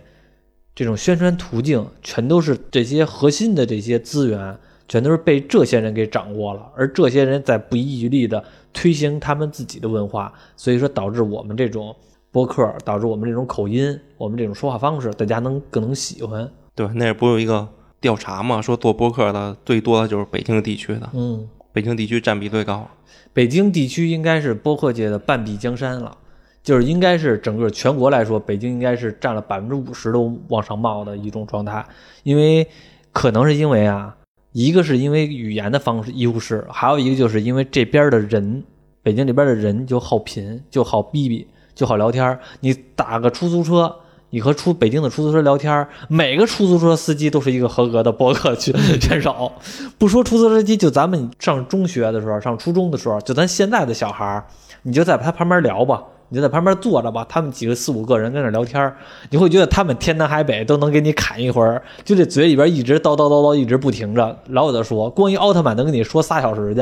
[0.74, 4.56] 这种宣传途径全都是这些核心的这些资源，
[4.88, 11.94] 全都是被这些人给掌握了，而这些人在不遗余力的推行他们自己的文化，所以说导致我们这种
[12.30, 16.50] 播客，导致我们这种口音，我们这种说话方式，大家能更能喜欢。
[16.74, 17.68] 对，那不有一个。
[18.00, 22.88] 调查嘛，说做播客的最多的就是北京地区的，嗯，北京地区占比最高。
[23.34, 26.16] 北京地区应该是播客界的半壁江山了，
[26.62, 31.84] 就是应该是整个全国来说，北京应该是占了百分之五十都往上冒的一种状态。
[32.22, 32.66] 因为
[33.12, 34.16] 可能是因为啊，
[34.52, 38.62] 一个是因为语言的方式优势，还有一个就是因为这边的人，
[39.02, 42.38] 北京这边的人就好贫，就好逼逼，就好聊天。
[42.60, 43.94] 你打个出租车。
[44.32, 49.50] 你和出北京的出租车聊天，每个出租车司机都是一个合格的博客选选手。
[49.98, 54.46] 不说出租车司机，就咱们上中学的时候，上初中的时候，就咱现在的小孩
[54.84, 57.26] 你就在他旁边聊吧，你就在旁边坐着吧。
[57.28, 58.90] 他们几个四五个人跟那聊天，
[59.28, 65.10] 你会觉得他们天南海北都能给你侃一会儿，就这嘴里边一直叨叨叨叨，一直不停着，老有的说。
[65.10, 66.80] 光一奥特曼能跟你说仨小时去，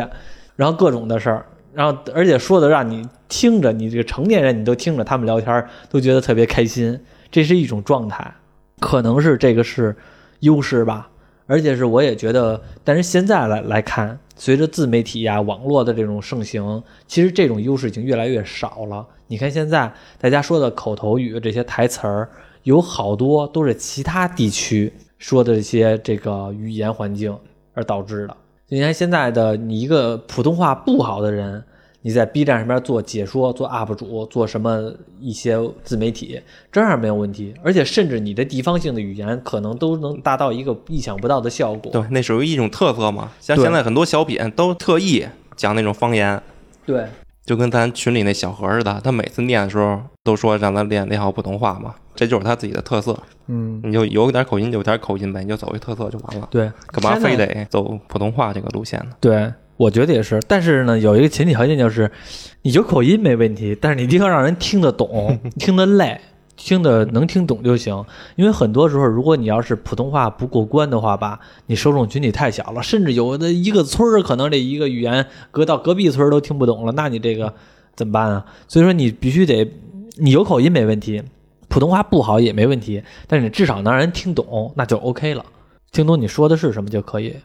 [0.54, 7.00] 然后各种的事儿，然后而且说的让你听着，你这个成年人你都听着他们聊天，都觉得特别开心。
[7.30, 8.34] 这是一种状态，
[8.80, 9.94] 可能是这个是
[10.40, 11.08] 优势吧，
[11.46, 19.06] 而且是我也觉得，但是现在来来看，随着自媒体呀、网络的这种盛行，其实这种优势已经越来越少了。
[19.26, 22.30] 你看现在大家说的口头语这些台词儿，
[22.62, 27.36] 有好多都是其他地区说的这些这个语言环境
[27.74, 28.36] 而导致的。
[28.68, 31.62] 你看现在的你一个普通话不好的人。
[32.08, 34.90] 你在 B 站上面做解说、做 UP 主、做什么
[35.20, 36.40] 一些自媒体，
[36.72, 37.52] 这样没有问题。
[37.62, 41.92] 而且甚至你的地方性的语言可能都能达到一个意想不到的效果。
[41.92, 43.30] 对，那属于一种特色嘛。
[43.40, 46.42] 像现在很多小品都特意讲那种方言。
[46.86, 47.04] 对，
[47.44, 53.14] 就跟咱群里那小何似的，他每次念的时候都说让咱练练好普通话嘛，这就是他自己的特色。
[53.48, 56.48] 嗯，你就有点口音就有点口音呗，你就走一特色就完了。
[56.50, 59.10] 对，干嘛非得走普通话这个路线呢？
[59.20, 59.52] 对。
[59.78, 62.10] 我觉得也是，但是呢，有一个前提条件就是，
[62.62, 66.20] 你有口音没问题，但是你一定要让人 听得懂，听得累，
[66.56, 68.04] 听得能听懂就行。
[68.34, 77.54] 因为很多时候，如果你要是普通话不过关的话吧，你受众群体太小了，甚至有的一个村儿可能这一个语言隔到隔壁村都听不懂了，那你这个
[77.94, 78.44] 怎么办啊？
[78.66, 79.70] 所以说你必须得，
[80.16, 81.22] 你有口音没问题，
[81.68, 85.44] 普通话不好也没问题，但是你至少能让人听懂，那就 OK 了，
[85.92, 87.36] 听懂你说的是什么就可以。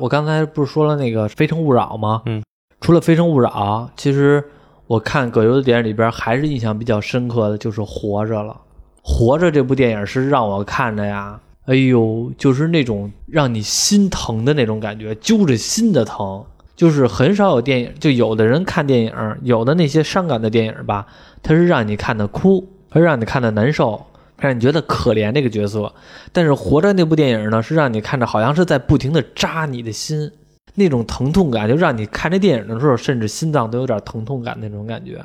[0.00, 2.22] 我刚才不是说了那个《非诚勿扰》吗？
[2.24, 2.42] 嗯，
[2.80, 3.50] 除了《非诚勿扰》，
[3.94, 4.42] 其实
[4.86, 8.54] 我看葛优的电影里边还是印象比较深刻的，就是《活着》了。
[9.02, 16.42] 《活着》这部电影是让我看着呀，哎呦，就是那种让你心疼的那种感觉，揪着心的疼。
[16.74, 21.06] 就是很少有电影，就有的人看电影，有的那些伤感的电影吧，
[21.42, 24.06] 它是让你看的哭，它是让你看的难受。
[24.42, 25.92] 让你觉得可怜这个角色，
[26.32, 30.30] 但是《活着》那部电影呢，是让你看着好像是在不停的扎你的心，
[30.74, 35.22] 那种疼痛感就让你看这电影的时候，甚至心脏都有点疼痛感那种感觉。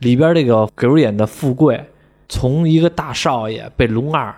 [0.00, 1.82] 里边这个葛优演的富贵，
[2.28, 4.34] 从一个大少爷被龙二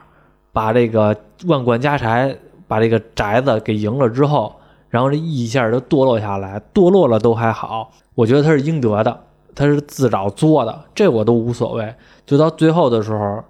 [0.52, 2.37] 把这个万贯家财
[2.68, 4.54] 把这个宅子给赢了之后，
[4.88, 9.20] 然后这一下就堕落下来，堕落了都还好，我觉得他是应得的，
[9.54, 11.92] 他是自找作的，这我都无所谓。
[12.24, 13.42] 就到最后的时候，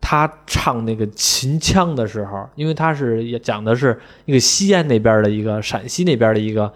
[0.00, 6.72] 他唱那个秦腔的时候，因为他是也讲的是一个西安那边的一个陕西那边的一个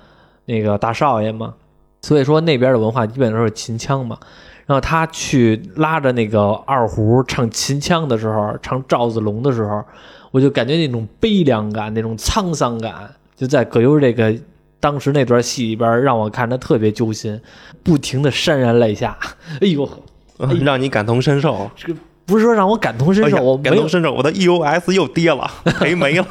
[0.47, 1.55] 那个大少爷嘛，
[2.03, 4.19] 所以说那边的文化基本都是秦腔嘛。
[4.67, 9.85] 然后他去拉着那个二胡唱秦腔的时候，唱赵子龙的时候，
[10.31, 14.35] 我就感觉那种悲凉感、那种沧桑感，就在葛优这个
[14.81, 17.39] 当时那段戏里边，让我看着特别揪心，
[17.83, 19.19] 不停的潸然泪下。
[19.61, 19.87] 哎呦，
[20.65, 21.71] 让你感同身受。
[21.77, 26.27] 这个不是说让我感同身受，我感同身受，我的 EOS 又跌了， 赔没了。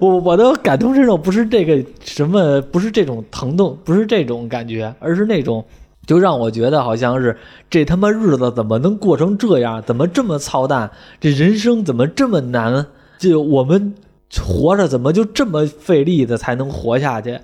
[0.00, 5.64] 我我的感同身受不是这个什么，不是这种疼痛，不是这种感觉，而是那种。
[6.06, 7.36] 就让我觉得好像是
[7.68, 9.80] 这他妈日子怎么能过成这样？
[9.86, 10.90] 怎么这么操蛋？
[11.20, 12.86] 这人生怎么这么难？
[13.18, 13.94] 就我们
[14.36, 17.38] 活着怎么就这么费力的才能活下去？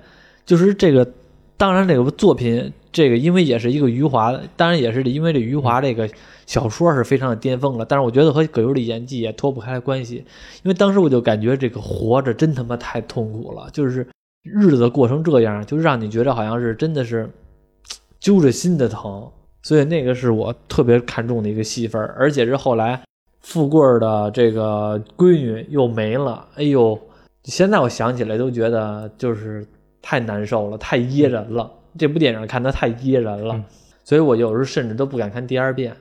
[0.45, 1.07] 就是这个，
[1.57, 6.09] 当然这个作品，这个因为也是一个余华的，当然也是因为这余华这个
[6.45, 7.85] 小说是非常的巅峰了。
[7.85, 10.17] 但是我觉得和葛优的演技也脱不开关系，
[10.63, 14.07] 因为当时我就感觉这个活着真他妈太痛苦了，就是
[14.43, 17.29] 日子过成这样，就让你觉得好像是真的是。
[18.19, 19.29] 揪着心的疼，
[19.61, 22.99] 所以那个是我特别看重的一个戏份而且是后来
[23.41, 26.99] 富贵的这个闺女又没了，哎呦，
[27.43, 29.63] 现在我想起来都觉得就是
[30.09, 31.69] 太难受了，太噎人了。
[31.97, 33.61] 这部电影看的太噎人了，
[34.05, 35.93] 所以我有时候甚至都不敢看第二遍。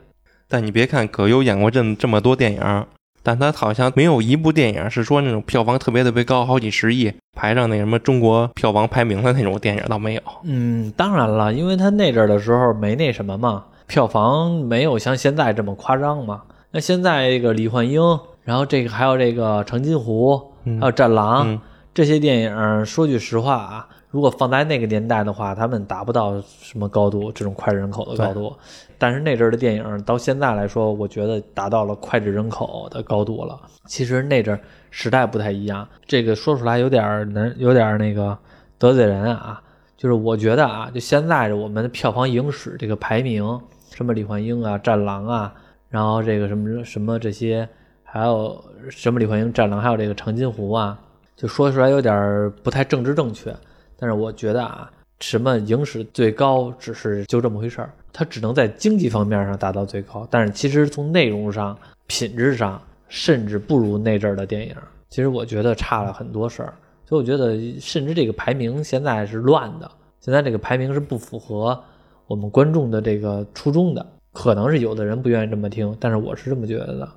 [0.47, 2.87] 但你别看葛优演过这这么多电影。
[3.25, 10.23] 但他好像没有一部电影是说那种票房特别特别高，好几十亿，排上那什么中国票房排名的那种电影倒没有。
[10.45, 16.43] 嗯，当然了，因为他那阵的时候没那什么嘛，票房没有像现在这么夸张嘛。
[16.71, 18.01] 那现在这个李焕英，
[18.45, 21.61] 然后这个还有这个长津湖，还有战狼
[21.93, 23.89] 这些电影，说句实话啊。
[24.17, 28.57] 如果放在那个年代的话，他们达不到什么高度，这种脍炙人口的高度。
[28.97, 33.61] 但是那阵儿的电影到现在来说，我觉得达到了脍炙人口的高度了。
[33.85, 38.35] 其实那阵儿时代不太一样，这个说出来有点难，有点那个
[38.79, 39.61] 得罪人啊。
[39.99, 45.53] 就是我觉得啊，就现在我们的票房影史这个排名，什么李焕英啊、战狼啊，
[45.91, 47.69] 然后这个什么什么这些，
[48.03, 50.99] 还有什么李焕英、战狼，还有这个长津湖啊，
[51.37, 53.55] 就说出来有点不太政治正确。
[53.99, 60.27] 但是我觉得啊，什么影史最高只是就这么回事儿，它只能在经济方面上达到最高。
[60.31, 64.75] 但是其实从内容上、品质上，甚至不如那阵儿的电影。
[65.09, 66.75] 其实我觉得差了很多事儿，
[67.07, 71.83] 所以我觉得甚至这个排名现在是乱的，现在这个排名是不符合
[72.27, 74.05] 我们观众的这个初衷的。
[74.33, 77.09] 可能是有的人不愿意这么听，但是我是这么觉得的。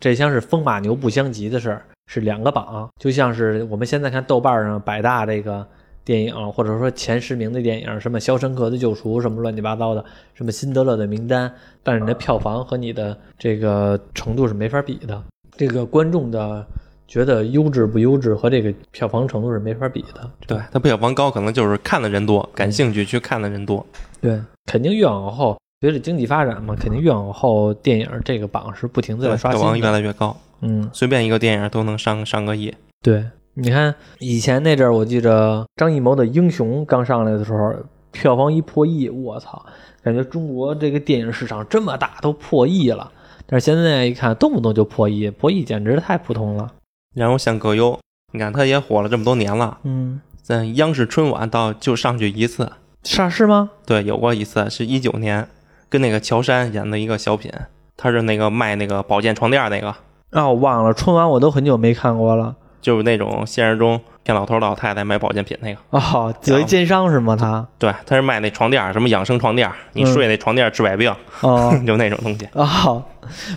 [0.00, 5.66] 这像是风马牛不相及的事儿，是两个榜，就像是我们现在看豆瓣上百大这个。
[6.06, 11.50] 电影或者说前十名的电影，什么《肖申克的救赎》，什么乱七八糟的，什么《辛德勒的名单》，
[11.82, 15.20] 但是你的票房和你的这个程度是没法比的。
[15.56, 16.64] 这个观众的
[17.08, 20.30] 觉得优质不优质和这个票房程度是没法比的。
[20.46, 23.84] 对，它票房高，可能就是看的人多，感兴趣去看的人多。
[24.20, 30.36] 对，肯定越往后，随着经济发展嘛，肯定越往后电影这个榜是不停在刷新，票房越来越高。
[30.60, 32.72] 嗯，随便一个电影都能上上个亿。
[33.02, 33.24] 对。
[33.58, 37.74] 你看以前那阵儿，我记着张艺谋的《英雄》刚上来的时候，
[38.10, 39.64] 票房一破亿，我操，
[40.02, 43.10] 感觉中国这个电影市场这么大，都破亿了。
[43.46, 46.70] 但是现在一看，动不动就破亿，破亿简直太普通了。
[47.14, 47.98] 然后像葛优，
[48.34, 52.70] 你看他也火了这么多年了，嗯，在央视春晚到就上去一次，
[53.04, 53.70] 上是吗？
[53.86, 55.48] 对，有过一次，是一九年
[55.88, 57.50] 跟那个乔杉演的一个小品，
[57.96, 59.94] 他是那个卖那个保健床垫那个。
[60.32, 62.54] 啊，我忘了，春晚我都很久没看过了。
[62.80, 67.36] 就是那种现实中骗老头老太太买保健品那个哦，有一奸商是吗？
[67.36, 73.02] 他对，他是卖那床垫，什么养生床垫，你睡那床垫治百病哦， 就那种东西哦。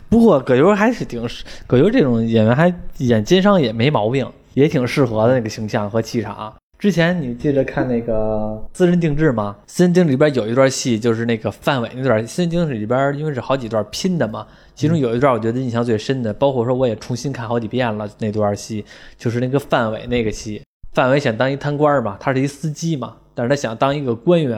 [0.10, 1.28] 不过葛优还是挺，
[1.68, 6.54] 葛优这种演员还演奸商也没毛病，也挺适合的那个形象和气场。
[6.80, 9.54] 之前你记得看那个私人定制吗？
[9.68, 12.26] 私人定制里边有一段戏，就是那个范伟那段。
[12.26, 14.48] 私人定制里边因为是好几段拼的嘛。
[14.80, 18.86] 其中有一段我觉得印象最深的，包括说我也重新看好几遍了那段戏，
[19.18, 20.62] 就是那个范伟那个戏。
[20.94, 24.56] 范伟想当一贪官嘛，他是一司机嘛，但是他想当一个官员，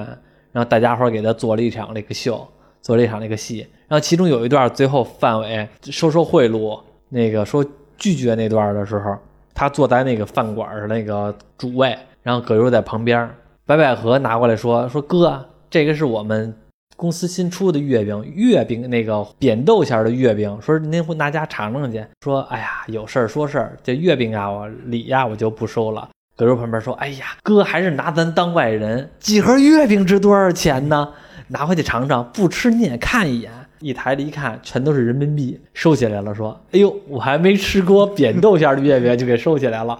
[0.51, 2.47] 然后大家伙给他做了一场那个秀，
[2.83, 3.65] 做了一场那个戏。
[3.87, 7.65] 然后其中有一段，最后范伟收受贿赂，那个说
[7.97, 9.17] 拒绝那段的时候，
[9.55, 13.27] 他坐在那个饭馆的那个主位，然后葛优在旁边，
[13.65, 16.55] 白百合拿过来说说哥，这个是我们。
[17.01, 22.05] 公司新出的月饼，月饼那个扁豆馅的月饼，说您回拿家尝尝去。
[22.23, 26.07] 说，哎呀，有事儿说事儿，这月饼啊，我礼呀我就不收了。
[26.37, 31.11] 葛优旁边说：“哎呀，哥还是拿咱当外人，几盒月饼值多少钱呢？
[31.47, 39.97] 拿回去尝尝，不吃你也看一眼。”一抬着一看，全都是人民币，收起来了，说：“哎呦，我还没吃过扁豆馅的月饼，就给收起来了。”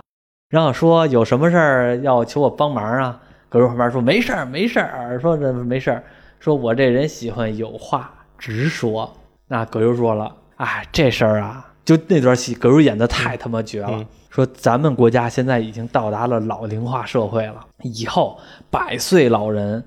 [0.53, 6.03] 然后说：“有什么事儿要求我帮忙啊？”葛优旁边说：“没事儿，没事儿。”说：“这没事儿。”
[6.41, 9.09] 说：“我这人喜欢有话直说。”
[9.47, 14.03] 那葛优说了：“哎，这事儿啊。”就那段戏，葛优演的太他妈绝了。
[14.29, 18.39] 说咱们国家现在已经到达了老龄化社会了，以后
[18.69, 19.83] 百岁老人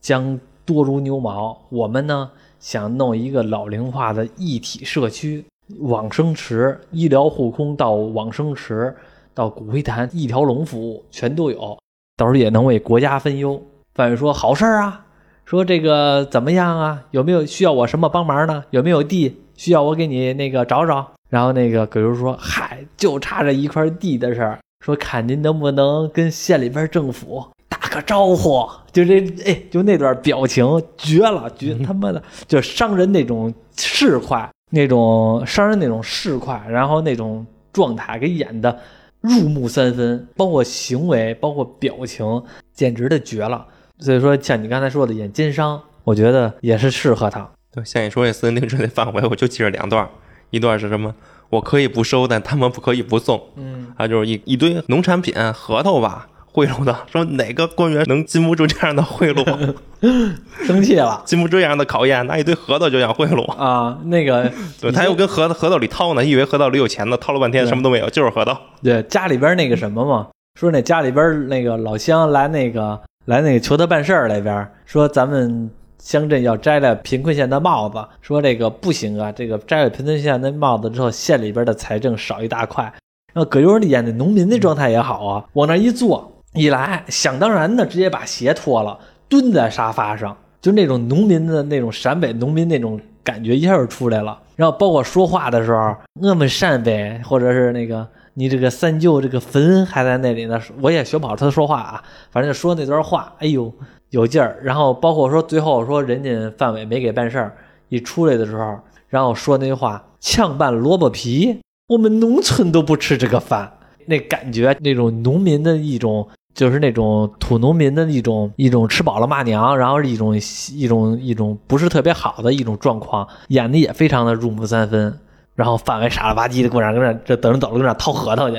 [0.00, 1.56] 将多如牛毛。
[1.70, 2.30] 我们呢
[2.60, 5.44] 想弄一个老龄化的一体社区，
[5.80, 8.94] 往生池、医疗护工到往生池
[9.32, 11.78] 到骨灰坛一条龙服务全都有，
[12.16, 13.60] 到时候也能为国家分忧。
[13.94, 15.05] 范伟说好事儿啊，
[15.46, 17.04] 说这个怎么样啊？
[17.12, 18.64] 有没有需要我什么帮忙呢？
[18.70, 21.12] 有没有地需要我给你那个找找？
[21.30, 38.76] 然后那个葛优说：“嗨，就差这一块地的事儿，说看您能不能跟县里边政府打个招呼。”就这，哎，就那段表情绝了，绝他妈的，就商人那种市侩，那种商人那种市侩，然后那种状态给演的
[39.20, 42.42] 入木三分，包括行为，包括表情，
[42.74, 43.64] 简直的绝了。
[43.98, 47.48] 所以说，像你刚才说的演奸商，我觉得也是适合他。
[47.72, 50.08] 对，像你说这私人定制那范围，我就记着两段。
[50.50, 51.14] 一段是什么？
[51.50, 53.40] 我可以不收，但他们不可以不送。
[53.56, 56.96] 嗯，还有就是一一堆农产品、核桃吧，贿赂的。
[57.10, 59.74] 说哪个官员能经不住这样的贿赂？
[60.64, 63.98] 生气了，经不住这样的考验，拿一堆核桃就想贿赂啊？
[64.04, 68.56] 那个， 对他又跟核桃核桃里掏呢，以为核桃里有钱呢，掏了半天什么都没有，就是核桃。
[68.82, 70.28] 对，家里边那个什么嘛，
[70.58, 75.70] 说那家里边那个老乡来那个来那个求他办事儿那边儿，说咱们。
[75.98, 82.84] 乡镇要摘了贫困县的帽子，说这个不行啊，这个摘了贫困县的帽子之后，县里边的财政少一大块。
[83.32, 88.96] 然后葛优演的农民的状态也好啊， 往那一坐，一来想当然的直接把鞋脱了，
[89.28, 94.38] 蹲在沙发上，就那种农民的那种陕北农民那种感觉一下就出来了。
[94.54, 98.06] 然后包括说话的时候，我们陕北或者是那个
[98.36, 103.72] 你这个三舅这个坟还在那里呢，我也学不好他说话啊，反正就说那段话，哎呦。
[104.10, 107.56] 有劲儿，然后包括说最后说人家范伟没给办事儿，
[107.88, 108.78] 一出来的时候，
[109.08, 111.58] 然后说那话炝拌萝卜皮，
[111.88, 113.70] 我们农村都不吃这个饭，
[114.06, 120.40] 那感觉那种农民的一种，就是那种土农民的一种一种吃饱了骂娘，然后一种
[120.72, 125.18] 一种一种不是特别好的一种状况，演的也非常的入木三分，
[125.56, 128.56] 然后范伟傻了吧唧的跟那跟那这等着走了，跟那掏核桃去。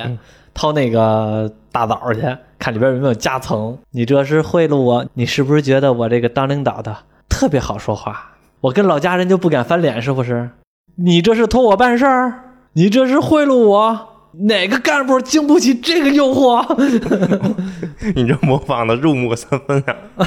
[0.53, 2.19] 掏那个大枣去，
[2.57, 3.77] 看里边有没有夹层。
[3.91, 5.05] 你这是贿赂我？
[5.13, 6.97] 你是不是觉得我这个当领导的
[7.29, 8.31] 特别好说话？
[8.61, 10.49] 我跟老家人就不敢翻脸，是不是？
[10.95, 12.33] 你这是托我办事儿？
[12.73, 14.09] 你这是贿赂我？
[14.47, 16.65] 哪个干部经不起这个诱惑？
[18.15, 20.25] 你这模仿的入木三分啊！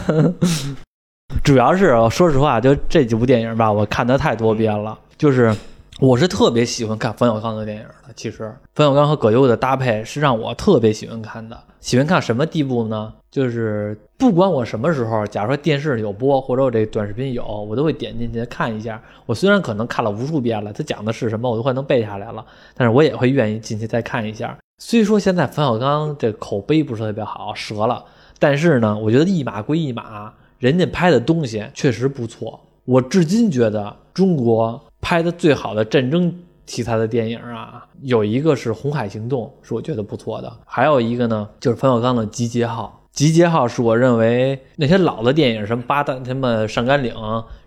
[1.42, 5.52] 主要是说实话，就这几部电影吧，我看的太多遍了，就是。
[6.00, 8.10] 我是特别喜欢看冯小刚的电影的。
[8.16, 11.62] 其实，冯小刚和葛优的搭配是让我特别喜欢看的。
[11.78, 13.12] 喜欢看什么地步呢？
[13.30, 18.98] 就是不管我什么时候，假如说电视有播，或者我这短视频有，我都会点进去看一下。
[19.26, 22.42] 我虽然可能看了无数遍了，他讲的是什么，我都快能背下来了，
[22.74, 24.56] 但是我也会愿意进去再看一下。
[24.78, 28.02] 虽说现在冯小刚这口碑不是特别好，折了，
[28.38, 32.58] 但是呢，我觉得一码归一码，人家拍的东西确实不错。
[32.86, 34.82] 我至今觉得中国。
[35.00, 36.34] 拍的最好的战争
[36.66, 40.52] 题材的电影啊，有一个是《红海行动》，是我觉得不错的。
[40.64, 43.00] 还有一个呢，就是冯小刚的《集结号》。
[43.18, 47.12] 《集结号》是我认为那些老的电影，什么八大、什么上甘岭、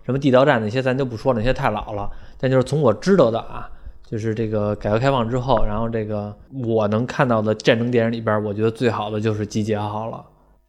[0.04, 2.10] 什么地道战那些，咱就不说了，那些太老了。
[2.38, 3.68] 但就是从我知道的啊，
[4.08, 10.24] 就是这个改革开放之后，然后这个我能看到的战争电影里边，我觉得最好的就是《集结号》了。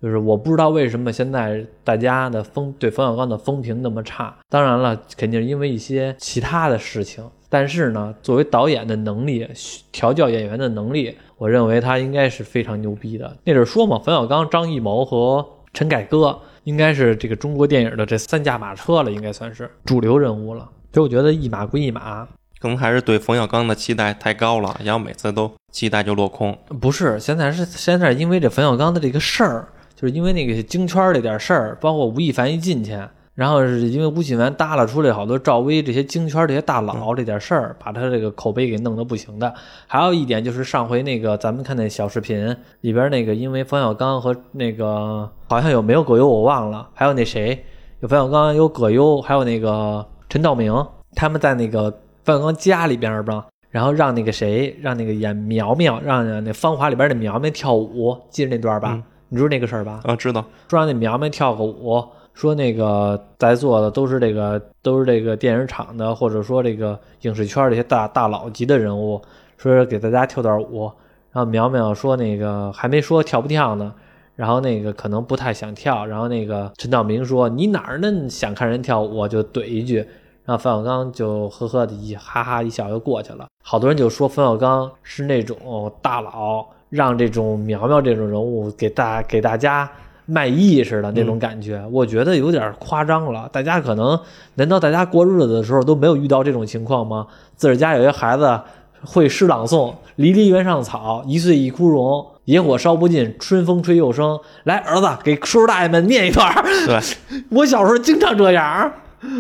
[0.06, 4.32] 就是我不知道为什么现在大家的风对冯小刚的风评那么差。
[4.48, 7.28] 当然了，肯定是因为一些其他的事情。
[7.50, 9.48] 但是呢，作为导演的能力、
[9.92, 13.36] 调教演员的能力，我认为他应该是非常牛逼的。
[13.46, 15.44] 那阵说嘛，冯小刚、张艺谋和
[15.74, 20.70] 陈凯歌应该是这个中国电影的这三驾马车了，应该算是主流人物了。
[20.94, 22.28] 所以我觉得一码归一码，
[22.60, 26.56] 可能还是对冯小刚的期待太高了，然后每次都期待就落空。
[26.80, 29.70] 不是，现在是现在因为这冯小刚的这个事儿。
[29.96, 33.00] 就是因为那个京圈这点事儿，包括吴亦凡一进去，
[33.34, 39.54] 然后是因为吴亦凡搭拉出来好多赵薇这些京圈这些大佬这点事儿，把他这个口碑给弄得不行的。
[39.88, 47.64] 还有一点就是上回那个咱们看那小视频里边那个，因为冯小刚和那个好像有没有葛优我忘了，还有那谁
[48.02, 50.74] 有冯小刚有葛优，还有那个陈道明，
[51.16, 51.90] 他们在那个
[52.24, 53.46] 冯小刚家里边吧。
[53.72, 58.98] 然后让那个谁，让那个演苗苗，让那《芳华》里边的苗苗跳舞，记着那段吧？
[59.30, 60.02] 你知道那个事儿吧？
[60.04, 60.44] 啊，知道。
[60.70, 62.04] 说让那苗苗跳个舞，
[62.34, 69.22] 说那个在座的都是这个都是这个电影厂的，或者说这个影视圈这些大大佬级的人物，
[69.58, 70.92] 说给大家跳段舞。
[71.32, 73.94] 然后苗苗说那个还没说跳不跳呢，
[74.36, 76.06] 然后那个可能不太想跳。
[76.06, 78.30] 然后那个陈道明说你哪儿呢？
[78.30, 80.06] 想看人跳舞就怼一句。
[80.46, 83.48] 然后冯小刚就呵呵的一哈哈一笑就过去了。
[83.64, 89.90] 好多人就说冯小刚是那种大佬，让这种苗苗这种人物给大给大家
[90.26, 93.50] 卖艺似的那种感觉，我觉得有点夸张了。
[93.52, 94.18] 大家可能
[94.56, 97.28] 难道大家过日子的时候都没有遇到这种情况吗？
[97.56, 98.60] 自个儿家有一孩子
[99.04, 106.52] 会诗朗诵：“离离原上草，一岁一枯荣，野火烧不尽，春风吹又生。”来，儿子给叔叔大爷们念一段。
[106.88, 107.00] 对，
[107.52, 108.92] 我小时候经常这样。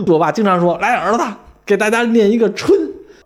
[0.08, 1.24] 我爸经常说：“来，儿子，
[1.66, 2.78] 给大家念一个春。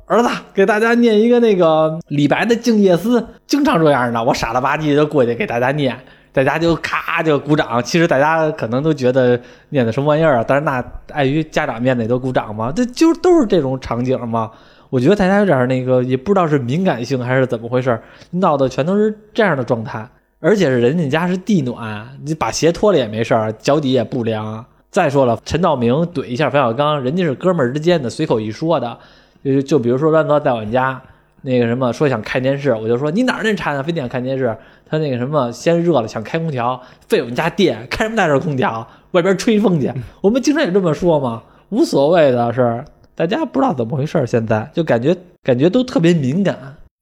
[0.09, 5.95] 儿子，给大家念一个那个李白的《静夜思》。”经常这样的，我傻了吧唧就过去给大家念，
[6.33, 7.79] 大家就咔就鼓掌。
[7.83, 9.39] 其实大家可能都觉得
[9.69, 12.71] 念的什么玩意儿啊，但是那碍于家长面子都鼓掌嘛。
[12.75, 14.49] 这就都是这种场景嘛。
[14.89, 18.01] 我觉得大家有点那个，也不知道是敏感性还是怎么回事，
[18.31, 20.09] 闹的全都是这样的状态。
[20.39, 24.65] 而且是人家家是地暖，你把鞋脱了也没事儿，脚底也不凉。
[24.89, 28.97] 再说了，陈道明怼一下冯小刚，人家是哥们儿之间的，随口一说的。
[29.43, 31.01] 就就比如说，乱哥在我们家
[31.41, 34.55] 那个什么，说想看电视，我就说你哪儿那馋啊，非得想看电视。
[34.91, 39.93] 他那个什么，先热了想开空调，费我们家电，开什么大热空调，外边吹风去。
[40.19, 42.83] 我们经常也这么说嘛，无所谓的是，
[43.13, 46.57] 大家不知道怎么回事，现在就感觉感觉都特别敏感。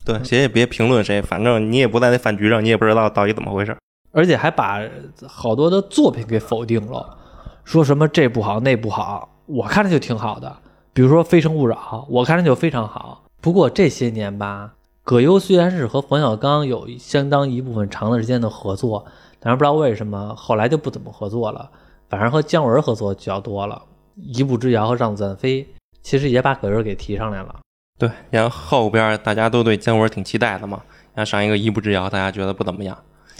[0.05, 3.73] 对，谁也别评论谁，反正你也不在那饭局上，你也不知道到底怎么回事，
[4.11, 4.81] 而且还把
[5.25, 7.17] 好多的作品给否定了。
[7.63, 10.53] 说什么这不好那不好，我看着就挺好的。
[10.97, 11.75] 比如说《非诚勿扰》，
[12.09, 13.21] 我看着就非常好。
[13.39, 14.73] 不过这些年吧，
[15.03, 19.05] 葛优虽然是和冯小刚有相当一部分长的时间的合作，
[19.39, 21.69] 但是不知道为什么后来就不怎么合作了，
[22.09, 23.79] 反而和姜文合作较多了。
[24.39, 25.61] 《一步之遥》和《让子弹飞》
[26.01, 27.57] 其实也把葛优给提上来了。
[27.99, 30.81] 对，然后后边大家都对姜文挺期待的嘛。
[31.13, 32.95] 然后上一个《一步之遥》，大家觉得不怎么样；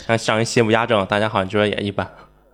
[0.06, 2.08] 然后上一《邪不压正》，大家好像觉得也一般。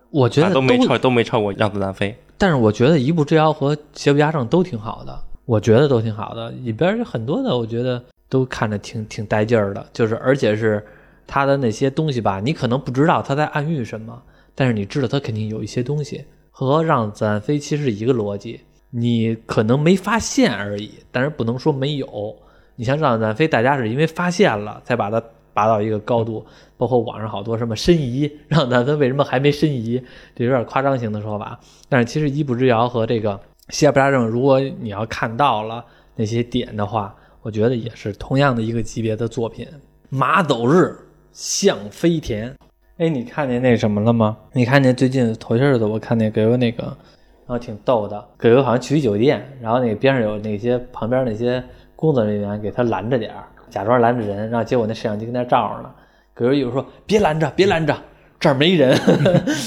[0.09, 6.51] 我觉得都没超都没超过《让子弹飞》，但是我觉得《一步之遥》和《邪不压正》都挺好的，我觉得都挺好的。
[6.51, 10.85] 里边有很多的，我觉得都看着挺挺带劲儿的，就是而且是
[11.25, 14.21] 他的那些东西吧，你可能不知道他在暗喻什么，
[14.53, 18.61] 但是你知道他肯定有一些东西和《让子弹飞》其实是一个逻辑，
[18.91, 22.35] 你可能没发现而已，但是不能说没有。
[22.75, 25.23] 你像《让子弹飞》，大家是因为发现了才把它。
[25.55, 26.45] 拔到一个高度，
[26.77, 29.99] 包括网上好多什么申遗，让咱们为什么还没申遗？
[30.35, 31.57] 这有点夸张型的说法。
[31.87, 33.39] 但是其实一步之遥和这个
[33.69, 35.83] 邪不压正，如果你要看到了
[36.15, 39.65] 那些点的话，我觉得也是同样的一个级别的作品。
[40.09, 40.93] 马走日，
[41.31, 42.53] 象飞田。
[42.97, 44.37] 哎，你看见那什么了吗？
[44.51, 48.27] 你看见最近头些日子我看那葛优那个，然后挺逗的。
[48.35, 51.63] 葛优好像去酒店，然后那个边上有那些旁边那些
[51.95, 53.47] 工作人员给他拦着点儿。
[53.75, 55.91] 假装拦着人，然后结果那摄像机跟那照着呢。
[56.33, 57.93] 葛优一会说：“别拦着，别拦着，
[58.39, 58.97] 这儿没人。”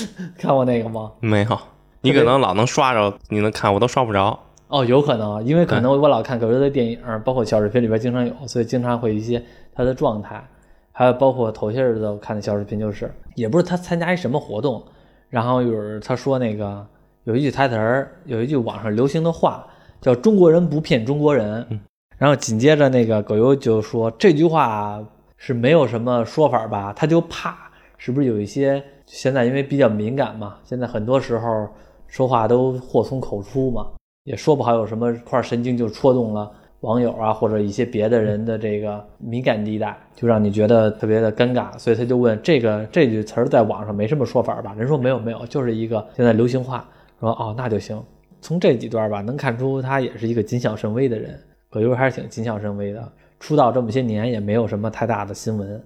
[0.39, 1.13] 看过那个吗？
[1.21, 1.59] 没有。
[2.01, 4.39] 你可能老能刷着，你能看，我都刷不着。
[4.69, 9.43] 哦，有可能，因为可能我老看葛优的电影，包括小视频里边经常有，所以经常会一些
[9.75, 10.43] 他的状态。
[10.91, 14.83] 还有包括头些日子我看的小视频，就是也不是他参加一什么活动，
[15.29, 16.87] 然后一会儿他说那个
[17.25, 19.67] 有一句台词儿，有一句网上流行的话，
[20.01, 21.67] 叫“中国人不骗中国人”。
[22.19, 25.01] 然后紧接着那个葛优就说这句话
[25.37, 26.93] 是没有什么说法吧？
[26.93, 27.57] 他就怕
[27.97, 31.69] 是不是有一些现在因为比较敏感嘛，现在很多时候
[32.09, 33.87] 说话都祸从口出嘛，
[34.25, 36.51] 也说不好有什么块神经就戳动了
[36.81, 44.75] 网友啊或者一些别的人的这个敏感地带，就让你觉得特别的尴尬，所以他就问这个这句词儿在网上没什么说法吧？
[44.77, 46.89] 人说没有没有，就是一个现在流行话。
[47.21, 48.01] 说哦那就行。
[48.41, 51.37] 从这几段吧能看出他也是一个谨小慎微的人。
[51.71, 55.83] 葛优还是挺谨小慎微的，出道这么些年也没有什么太大的新闻，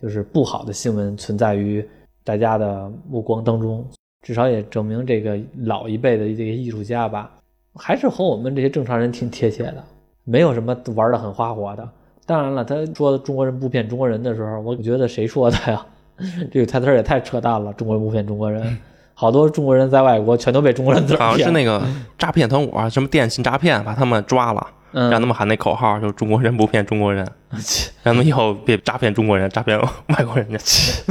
[0.00, 1.86] 就是不好的新闻存在于
[2.24, 3.86] 大家的目光当中，
[4.26, 7.30] 至少也证明这个老一辈的这些艺术家吧，
[7.74, 9.84] 还是和我们这些正常人挺贴切的，
[10.24, 11.88] 没有什么玩的很花活的。
[12.26, 15.86] 当然了，他说中国人不骗中国人的时候，我觉得谁说的呀？
[16.50, 18.78] 这个台词也太扯淡了，中国人不骗中国人，
[19.14, 21.18] 好多中国人在外国全都被中国人骗。
[21.18, 21.80] 好像是那个
[22.18, 24.66] 诈骗团伙，什么电信诈骗，把他们抓了。
[24.92, 27.26] 让他们喊那口号，就中国人不骗中国人，
[28.02, 31.02] 让他们以后别诈骗中国人，诈骗外国人去。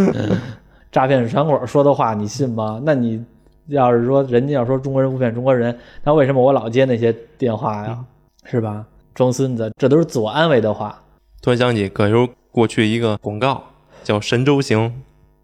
[0.92, 2.82] 诈骗团伙说的话你信吗？
[2.84, 3.24] 那你
[3.68, 8.00] 要是说人家要说中国人不骗中国人，那为什么我老接那些电话呀？
[8.46, 8.86] 是吧？
[9.14, 11.02] 装孙子，这都是自我安慰的话。
[11.42, 13.64] 突然想起葛优过去一个广告，
[14.04, 15.04] 叫“神州行”，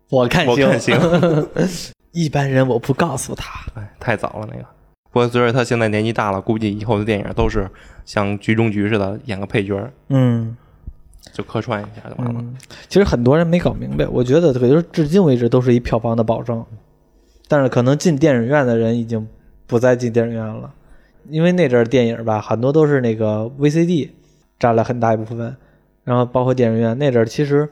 [0.09, 1.47] 我看行我看行。
[2.13, 3.59] 一般人我不告诉他。
[3.75, 4.65] 哎，太早了那个。
[5.13, 7.69] 不过随着他现在年纪大了，估计以后的电影都是
[8.03, 10.57] 像局中局似的演个配角，嗯，
[11.31, 12.43] 就客串一下就完了。
[12.89, 16.65] 其实很多人没搞明白，我觉得可就是至今为止都是一票房的保证，
[17.47, 19.27] 但是可能进电影院的人已经
[19.67, 20.73] 不再进电影院了，
[21.29, 24.09] 因为那阵电影吧，很多都是那个 VCD
[24.57, 25.55] 占了很大一部分，
[26.03, 27.69] 然后包括电影院那阵其实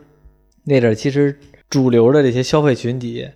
[0.66, 1.39] 那阵其实
[1.72, 3.28] 主流的这些消费群体。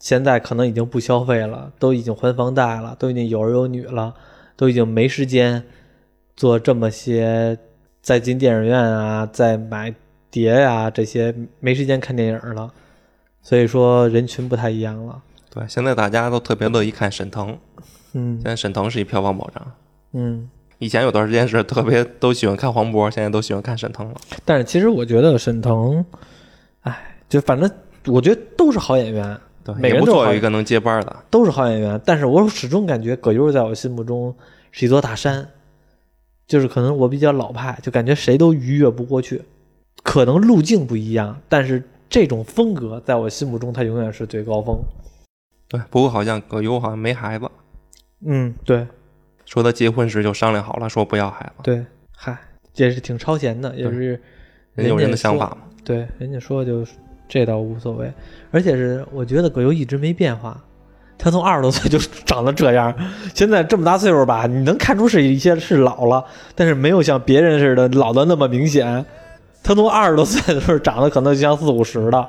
[0.00, 4.14] 现在可能已经不消费了，都已经还房贷了，都已经有儿有女了，
[4.56, 5.62] 都已经没时间
[6.34, 7.56] 做这么些
[8.00, 9.94] 再进电影院啊、再买
[10.30, 12.72] 碟呀这些，没时间看电影了。
[13.42, 15.20] 所以说人群不太一样了。
[15.50, 17.58] 对，现在大家都特别乐意看沈腾，
[18.14, 19.72] 嗯，现在沈腾是一票房保障。
[20.12, 20.48] 嗯，
[20.78, 24.14] 以前有段时间是特别都喜欢看黄渤，现在都喜欢看沈腾了。
[24.46, 26.02] 但是其实我觉得沈腾，
[26.82, 27.70] 哎，就反正
[28.06, 29.38] 我觉得都是好演员。
[29.76, 32.00] 每个都有一个能接班的，都是好演员。
[32.04, 34.34] 但是我始终感觉葛优在我心目中
[34.70, 35.46] 是一座大山，
[36.46, 39.42] 就是可能我比较老派，就感觉谁都逾越不过去。
[40.02, 44.78] 可能路径不一样，但是这种风格在我心目中，他永远是最高峰。
[45.68, 47.48] 对，不过好像葛优好像没孩子。
[48.24, 48.86] 嗯，对。
[49.44, 51.62] 说他结婚时就商量好了，说不要孩子。
[51.62, 51.84] 对，
[52.16, 52.36] 嗨，
[52.76, 54.20] 也是挺超前的，也是
[54.74, 55.58] 人有人的想法嘛。
[55.84, 56.84] 对，人家说就。
[57.30, 58.12] 这倒无所谓，
[58.50, 60.60] 而且是我觉得葛优一直没变化，
[61.16, 62.92] 他从二十多岁就长得这样，
[63.32, 66.24] 现在这么大岁数吧，你能看出是一些是老了，
[66.56, 69.06] 但是没有像别人似的老的那么明显。
[69.62, 72.28] 他从二十多岁的时候长得可能就像四五十的，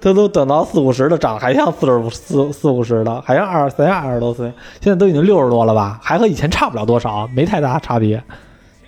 [0.00, 4.50] 他都等到四五十的长得还像四十四四五十的，还像二三二十多岁，
[4.80, 8.22] 现在都已经六十多了吧，还和以前差不了多少，没太大差别，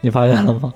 [0.00, 0.72] 你发现了吗？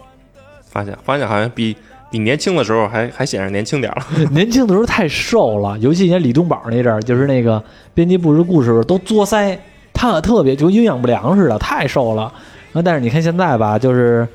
[0.64, 1.74] 发现，发现好像比。
[2.12, 7.62] 你年轻的时候还还显着年轻点了， 年轻的时候太瘦了，尤其演李东宝那阵儿，就是那个
[7.94, 9.56] 编辑部的故事都作腮，
[9.94, 12.30] 他特别就营养不良似的，太瘦了。
[12.72, 14.28] 然后但是你看现在吧，就是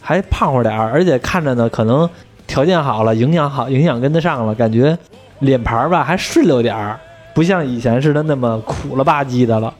[0.00, 2.08] 还胖乎点儿，而且看着呢，可能
[2.48, 4.98] 条件好了，营养好，营养跟得上了，感觉
[5.38, 6.98] 脸盘儿吧还顺溜点儿，
[7.32, 9.72] 不像以前似的那么苦了吧唧的了。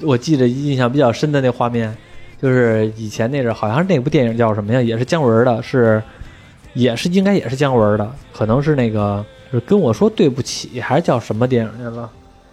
[0.00, 1.94] 我记得印象比较深的那画面，
[2.40, 4.80] 就是以前那阵儿，好像是那部电影叫什么呀？
[4.80, 6.02] 也是姜文的，是。
[6.74, 12.08] 也是应该也是姜文的，可能是那个就是跟我说对不起，还是叫什么电影去了？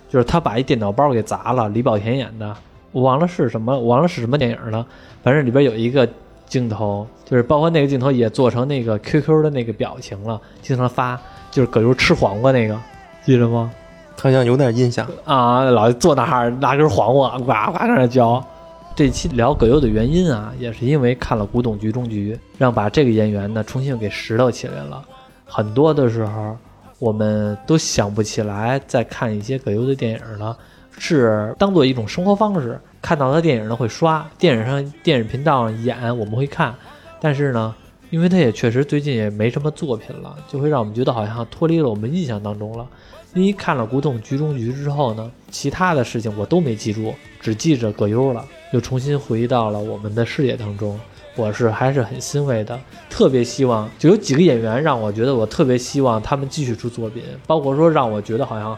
[0.10, 2.56] 就是他把一电脑包给砸了，李保田演的，
[2.92, 4.86] 我忘了是什么，我忘了是什么电影了。
[5.24, 6.08] 反正里边有一个
[6.48, 11.20] 镜头，就是包括那个镜头也做成那个 QQ 的那个表情了，经常发，
[11.50, 12.78] 就是葛优吃黄瓜那个，
[13.26, 13.72] 记得吗？
[14.20, 18.44] 好像有点印象啊，老坐那儿拿根黄瓜呱呱在那嚼。
[18.94, 25.04] 这期聊葛优的原因啊，也是因为看了《古董局中局》，让把这个演员呢重新给拾掇起来了。
[25.46, 26.58] 很多的时候，
[27.00, 30.56] 我们都想不起来再看一些葛优的电影了，
[31.00, 32.80] 是当做一种生活方式。
[33.02, 36.76] 看到他电影呢会刷，电影上电影频道上演我们会看，
[37.20, 37.74] 但是呢，
[38.10, 42.86] 因为他也确实最近也没什么作品了，就会让我们觉得好像脱离了我们印象当中了。
[43.34, 48.46] 因为看了《古董局中局》之后呢，其他的事情我都没记住，只记着葛优了。
[48.72, 51.00] 又重新回到了我们的视野当中，
[51.36, 58.78] 我是还是很欣慰的，特别希望就有几个演员让我觉得我特别希望他们继续出作品，包括说让我觉得好像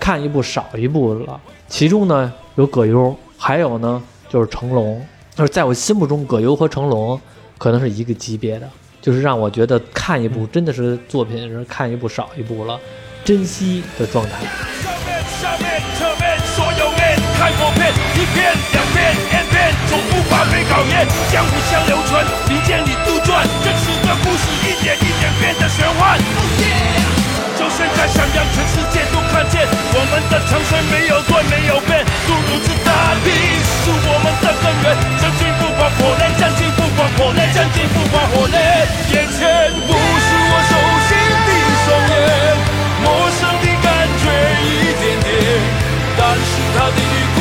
[0.00, 1.40] 看一部少一部了。
[1.68, 7.20] 其中呢有葛优，还有呢就是成龙，就是在我心目中葛优和成龙
[7.58, 8.68] 可能是一个级别的，
[9.00, 12.78] 就是让我觉得看一部真的是作品是看一部少一部了，
[13.24, 14.46] 珍惜的状态。
[17.38, 18.81] 看过片，一片两片 n 片，
[19.92, 26.16] 从不发被考验，江湖相流传，民间里杜撰，真实的故事一点一点变得玄幻。
[27.60, 32.32] 就现在想让全世界都看见，我们的长城没有断没有变，如
[32.64, 33.36] 此大地
[33.84, 38.56] 是我们的根源，将军不管火烈，将军不管火烈，将军不管火烈，
[39.12, 40.74] 眼前不是我熟
[41.04, 41.12] 悉
[41.44, 41.52] 的
[41.84, 42.16] 双眼，
[43.04, 44.24] 陌生的感觉
[44.56, 45.60] 一点点，
[46.16, 47.31] 但是他的。